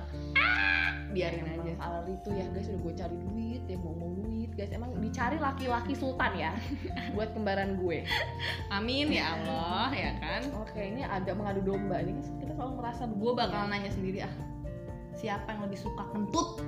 Biarin 1.12 1.44
Emang 1.48 1.66
aja. 1.66 1.74
Al 1.82 2.08
itu 2.08 2.30
ya 2.32 2.46
guys 2.54 2.68
udah 2.72 2.82
gue 2.84 2.94
cari 2.96 3.18
duit 3.20 3.64
ya 3.66 3.78
ngomong 3.80 4.12
duit 4.20 4.52
guys 4.56 4.72
emang 4.72 4.92
dicari 5.00 5.40
laki-laki 5.40 5.96
sultan 5.96 6.32
ya 6.36 6.52
buat 7.16 7.32
kembaran 7.32 7.80
gue 7.80 8.04
Amin 8.68 9.12
ya 9.12 9.36
Allah 9.40 9.92
ya 9.96 10.12
kan. 10.20 10.42
oke 10.60 10.76
ini 10.76 11.08
agak 11.08 11.40
mengadu 11.40 11.64
domba 11.64 12.04
ini 12.04 12.20
kan 12.20 12.24
kita 12.44 12.52
selalu 12.56 12.74
merasa 12.84 13.04
Gue 13.08 13.32
bakal 13.32 13.68
nanya 13.72 13.92
sendiri 13.92 14.28
ah. 14.28 14.34
Siapa 15.16 15.56
yang 15.56 15.72
lebih 15.72 15.80
suka 15.80 16.04
kentut? 16.12 16.60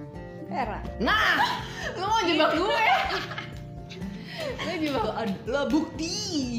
Hera 0.47 0.79
Nah, 0.97 1.37
lu 1.93 2.03
mau 2.03 2.21
jebak 2.21 2.51
gue? 2.53 2.83
gue 4.37 4.75
juga 4.79 4.99
Itu 4.99 5.11
adalah 5.13 5.65
bukti. 5.67 6.15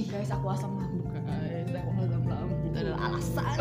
guys 0.07 0.29
aku 0.29 0.47
asam 0.49 0.71
lambung 0.75 1.09
guys 1.09 1.73
aku 1.75 1.91
asam 1.99 2.23
lambung 2.25 2.61
Itu 2.65 2.77
adalah 2.79 3.01
alasan. 3.07 3.57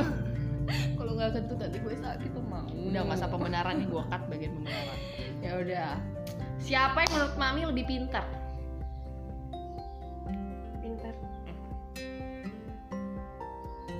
kalau 0.94 1.12
nggak 1.16 1.32
kentut 1.34 1.58
nanti 1.58 1.78
gue 1.80 1.94
sakit 1.96 2.30
tuh 2.30 2.44
mau 2.44 2.66
Udah 2.68 3.02
nggak 3.02 3.18
usah 3.18 3.30
pembenaran 3.30 3.74
nih 3.78 3.88
gue 3.88 4.04
cut 4.04 4.22
bagian 4.28 4.52
pembenaran. 4.54 4.98
ya 5.38 5.52
udah 5.56 5.88
siapa 6.58 6.98
yang 7.00 7.12
menurut 7.14 7.36
mami 7.38 7.62
lebih 7.64 7.86
pintar 7.88 8.26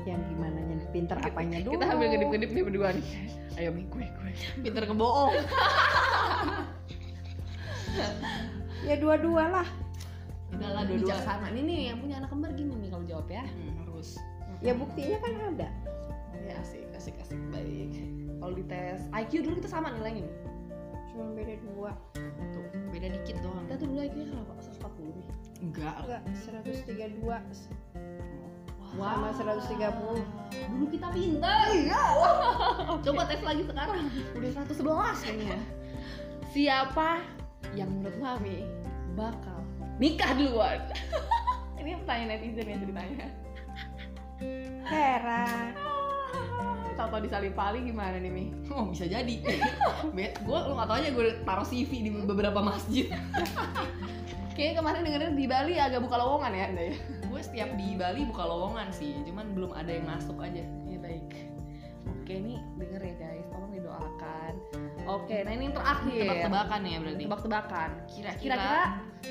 yang 0.08 0.24
gimana 0.32 0.64
yang 0.64 0.80
pintar 0.96 1.20
apanya 1.20 1.60
dulu 1.60 1.76
kita 1.76 1.92
ambil 1.92 2.08
kedip-kedip 2.16 2.50
nih 2.56 2.64
berdua 2.64 2.96
nih. 2.96 3.06
Ayo 3.60 3.76
gue 3.76 3.84
gue 3.84 4.08
Pinter 4.64 4.84
kebohong. 4.88 5.34
ya 8.88 8.96
dua-dua 9.02 9.44
lah. 9.52 9.68
Udah 10.56 10.70
lah 10.72 10.84
dua-dua. 10.88 11.12
bijaksana 11.12 11.52
ini 11.52 11.62
nih 11.68 11.80
yang 11.92 12.00
punya 12.00 12.16
anak 12.24 12.32
kembar 12.32 12.56
gini 12.56 12.72
nih 12.80 12.90
kalau 12.94 13.04
jawab 13.04 13.28
ya. 13.28 13.44
Hmm, 13.44 13.76
harus. 13.84 14.16
ya 14.64 14.74
buktinya 14.74 15.18
kan 15.22 15.32
ada. 15.54 15.70
Ya 16.48 16.56
asik 16.64 16.88
asik 16.96 17.16
asik. 17.20 17.38
Baik. 17.52 17.92
Kalau 18.38 18.54
dites 18.56 19.02
IQ 19.12 19.44
dulu 19.44 19.60
kita 19.60 19.70
sama 19.70 19.92
nilainya 19.92 20.24
nih 20.24 20.36
cuma 21.18 21.34
beda 21.34 21.58
dua. 21.66 21.92
Tuh 22.54 22.70
beda 22.94 23.10
dikit 23.10 23.42
doang. 23.42 23.66
Kita 23.66 23.82
tuh 23.82 23.90
dulu 23.90 24.06
IQ 24.06 24.16
nya 24.22 24.38
kenapa? 24.38 24.54
140 24.62 25.18
nih. 25.18 25.28
Enggak. 25.66 25.98
Enggak 26.06 26.22
132 26.46 27.42
Wow. 28.98 29.30
sama 29.38 29.54
130 29.62 30.58
dulu 30.74 30.86
kita 30.90 31.08
pintar 31.14 31.70
iya. 31.70 32.04
Coba 33.06 33.22
tes 33.30 33.42
lagi 33.46 33.62
sekarang. 33.62 34.10
Udah 34.34 34.50
111 34.66 35.22
kayaknya. 35.22 35.60
Siapa 36.50 37.22
yang 37.78 37.94
menurut 37.94 38.18
mami 38.18 38.66
bakal 39.14 39.62
nikah 40.02 40.34
duluan? 40.34 40.82
Ini 41.82 41.94
pertanyaan 42.04 42.30
netizen 42.42 42.68
ya 42.68 42.78
ceritanya 42.82 43.28
Hera. 44.90 45.46
Tahu 46.98 47.22
di 47.22 47.30
Salipali 47.30 47.86
gimana 47.86 48.18
nih 48.18 48.32
Mi? 48.34 48.50
oh 48.74 48.90
bisa 48.90 49.06
jadi. 49.06 49.36
Gue 50.42 50.60
lu 50.66 50.74
gak 50.74 50.88
tau 50.90 50.98
aja 50.98 51.14
gue 51.14 51.46
taruh 51.46 51.68
CV 51.70 52.02
di 52.02 52.10
beberapa 52.10 52.58
masjid. 52.66 53.14
Kayaknya 54.58 54.74
kemarin 54.82 55.02
dengerin 55.06 55.34
di 55.38 55.46
Bali 55.46 55.78
agak 55.78 56.02
buka 56.02 56.18
lowongan 56.18 56.50
ya 56.58 56.66
Anda 56.74 56.84
ya? 56.90 56.96
Gue 57.38 57.46
setiap 57.46 57.70
di 57.78 57.94
Bali 57.94 58.26
buka 58.26 58.50
lowongan 58.50 58.90
sih 58.90 59.14
cuman 59.22 59.54
belum 59.54 59.70
ada 59.78 59.94
yang 59.94 60.10
masuk 60.10 60.42
aja. 60.42 60.66
Iya 60.90 60.98
baik. 60.98 61.30
Oke 62.10 62.34
nih 62.34 62.58
denger 62.82 63.02
ya 63.06 63.14
guys, 63.22 63.46
tolong 63.54 63.72
didoakan. 63.78 64.54
Oke, 65.06 65.38
nah 65.46 65.52
ini 65.54 65.70
yang 65.70 65.76
terakhir. 65.78 66.24
Tebak-tebakan 66.26 66.82
ya 66.82 66.98
berarti? 66.98 67.24
Tebak-tebakan. 67.30 67.90
Kira-kira 68.10 68.74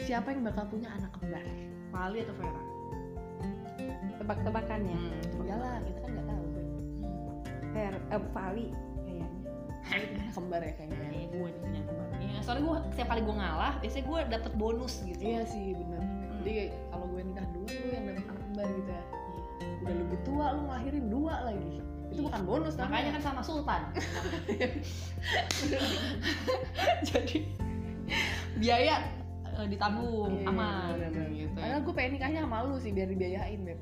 siapa 0.06 0.28
yang 0.30 0.46
bakal 0.46 0.64
punya 0.70 0.88
anak 0.94 1.10
kembar? 1.18 1.44
Pali 1.90 2.18
atau 2.22 2.34
Vera? 2.38 2.62
Tebak-tebakannya? 4.22 4.96
Hmm, 4.96 5.20
tebak- 5.26 5.46
Iyalah, 5.50 5.76
kita 5.82 5.98
kan 5.98 6.10
nggak 6.14 6.26
tahu. 6.30 6.44
Hera 7.74 7.98
eh, 7.98 8.22
Pali 8.30 8.66
kayaknya. 9.02 9.28
Kembar 10.30 10.60
ya 10.62 10.72
kayaknya. 10.78 11.08
Ya. 11.10 11.26
Gue 11.34 11.48
nih 11.50 11.58
punya 11.58 11.80
kembar. 11.90 12.06
Iya, 12.22 12.38
soalnya 12.46 12.62
gue 12.62 12.76
setiap 12.94 13.08
kali 13.10 13.20
gue 13.26 13.34
ngalah 13.34 13.72
biasanya 13.82 14.04
gue 14.06 14.20
dapet 14.30 14.52
bonus 14.54 14.94
gitu. 15.02 15.20
Iya 15.20 15.42
sih 15.42 15.74
bener. 15.74 16.00
Jadi 16.46 16.52
kalau 16.70 16.85
gue 17.16 17.32
nikah 17.32 17.48
dua, 17.48 17.72
lu 17.72 17.88
yang 17.96 18.04
dapet 18.12 18.28
anak 18.28 18.44
kembar 18.44 18.68
gitu 18.76 18.90
ya. 18.92 19.04
Udah 19.80 19.94
lebih 19.96 20.18
tua, 20.28 20.46
lu 20.52 20.60
ngelahirin 20.68 21.06
dua 21.08 21.34
lagi. 21.48 21.80
Itu 22.12 22.20
bukan 22.20 22.42
bonus 22.44 22.76
makanya 22.76 23.10
kan 23.16 23.22
sama 23.24 23.40
Sultan. 23.40 23.88
Jadi 27.08 27.48
biaya 28.60 29.00
eh, 29.48 29.64
ditanggung 29.64 30.44
Iya, 30.44 30.52
aman 30.52 30.92
gitu. 31.32 31.56
Ya. 31.56 31.56
Padahal 31.56 31.80
gue 31.88 31.94
pengen 31.96 32.12
nikahnya 32.20 32.40
sama 32.44 32.68
lu 32.68 32.76
sih 32.84 32.92
biar 32.92 33.08
dibiayain 33.08 33.64
Beb. 33.64 33.80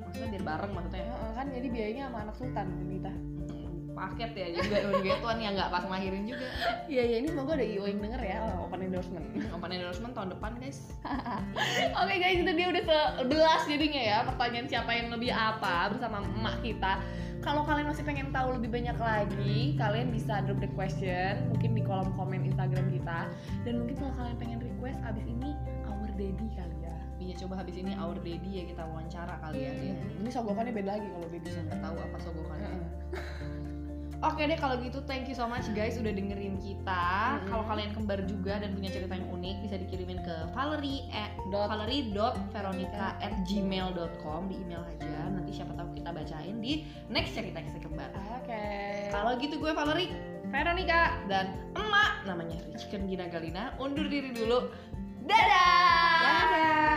Maksudnya 0.00 0.28
biar 0.32 0.44
bareng 0.48 0.72
maksudnya? 0.72 1.12
Kan 1.36 1.52
jadi 1.52 1.68
biayanya 1.68 2.02
sama 2.08 2.18
anak 2.24 2.36
sultan 2.40 2.72
kita 2.88 3.12
paket 3.96 4.30
ya 4.36 4.46
juga 4.52 4.76
tuan 5.24 5.38
yang 5.40 5.56
nggak 5.56 5.72
pas 5.72 5.82
ngelahirin 5.82 6.28
juga 6.28 6.46
Iya 6.86 7.02
iya 7.02 7.16
ini 7.24 7.28
semoga 7.32 7.56
ada 7.56 7.64
IO 7.64 7.88
yang 7.88 7.98
denger 7.98 8.20
ya 8.20 8.38
open 8.60 8.80
endorsement. 8.84 9.24
open 9.56 9.70
endorsement 9.72 10.12
tahun 10.12 10.28
depan 10.36 10.52
guys 10.60 10.78
Oke 12.04 12.14
guys 12.20 12.38
itu 12.38 12.52
dia 12.52 12.66
udah 12.68 12.82
sebelas 13.16 13.62
jadinya 13.64 14.02
ya 14.02 14.18
pertanyaan 14.28 14.66
siapa 14.68 14.90
yang 14.92 15.08
lebih 15.08 15.32
apa 15.32 15.90
bersama 15.96 16.20
emak 16.22 16.60
kita. 16.60 17.00
Kalau 17.40 17.62
kalian 17.62 17.86
masih 17.86 18.02
pengen 18.02 18.34
tahu 18.34 18.58
lebih 18.58 18.74
banyak 18.74 18.98
lagi, 18.98 19.78
kalian 19.78 20.10
bisa 20.10 20.42
drop 20.42 20.58
the 20.58 20.66
question 20.74 21.46
mungkin 21.46 21.78
di 21.78 21.82
kolom 21.86 22.10
komen 22.18 22.42
Instagram 22.42 22.90
kita. 22.90 23.30
Dan 23.62 23.86
mungkin 23.86 23.94
kalau 24.02 24.12
kalian 24.18 24.36
pengen 24.36 24.58
request 24.58 24.98
abis 25.06 25.22
ini 25.30 25.54
our 25.86 26.10
daddy 26.18 26.48
kali 26.58 26.76
ya. 26.82 26.96
iya 27.16 27.34
coba 27.38 27.62
habis 27.62 27.78
ini 27.78 27.94
our 27.96 28.18
daddy 28.18 28.50
ya 28.50 28.64
kita 28.66 28.82
wawancara 28.82 29.34
kali 29.40 29.62
ya 29.62 29.72
dia 29.72 29.94
Ini 29.94 30.28
sogokannya 30.28 30.72
beda 30.74 30.90
lagi 30.98 31.06
kalau 31.06 31.26
sama. 31.30 31.62
nggak 31.70 31.80
tahu 31.80 31.96
apa 32.02 32.16
sogokannya. 32.18 32.70
Oke 34.24 34.48
deh 34.48 34.56
kalau 34.56 34.80
gitu 34.80 35.04
thank 35.04 35.28
you 35.28 35.36
so 35.36 35.44
much 35.44 35.68
guys 35.76 36.00
udah 36.00 36.08
dengerin 36.08 36.56
kita. 36.56 37.04
Mm-hmm. 37.36 37.52
Kalau 37.52 37.64
kalian 37.68 37.92
kembar 37.92 38.24
juga 38.24 38.56
dan 38.64 38.72
punya 38.72 38.88
cerita 38.88 39.12
yang 39.12 39.28
unik 39.28 39.56
bisa 39.68 39.76
dikirimin 39.76 40.24
ke 40.24 40.36
Valerie 40.56 41.04
dot 41.52 41.68
dot 42.16 42.34
Veronica 42.48 43.12
at 43.20 43.36
com 44.24 44.48
di 44.48 44.56
email 44.56 44.80
aja. 44.88 45.28
Nanti 45.28 45.52
siapa 45.52 45.76
tahu 45.76 45.92
kita 45.92 46.16
bacain 46.16 46.56
di 46.64 46.88
next 47.12 47.36
cerita 47.36 47.60
kita 47.60 47.78
kembar. 47.84 48.08
Oke. 48.40 48.48
Okay. 48.48 49.12
Kalau 49.12 49.36
gitu 49.36 49.60
gue 49.60 49.72
Valerie, 49.76 50.08
Veronica 50.48 51.12
dan 51.28 51.52
emak 51.76 52.24
namanya 52.24 52.56
richken 52.72 53.04
Gina 53.04 53.28
Galina 53.28 53.76
undur 53.76 54.08
diri 54.08 54.32
dulu. 54.32 54.72
Dadah. 55.28 56.24
Dadah. 56.24 56.96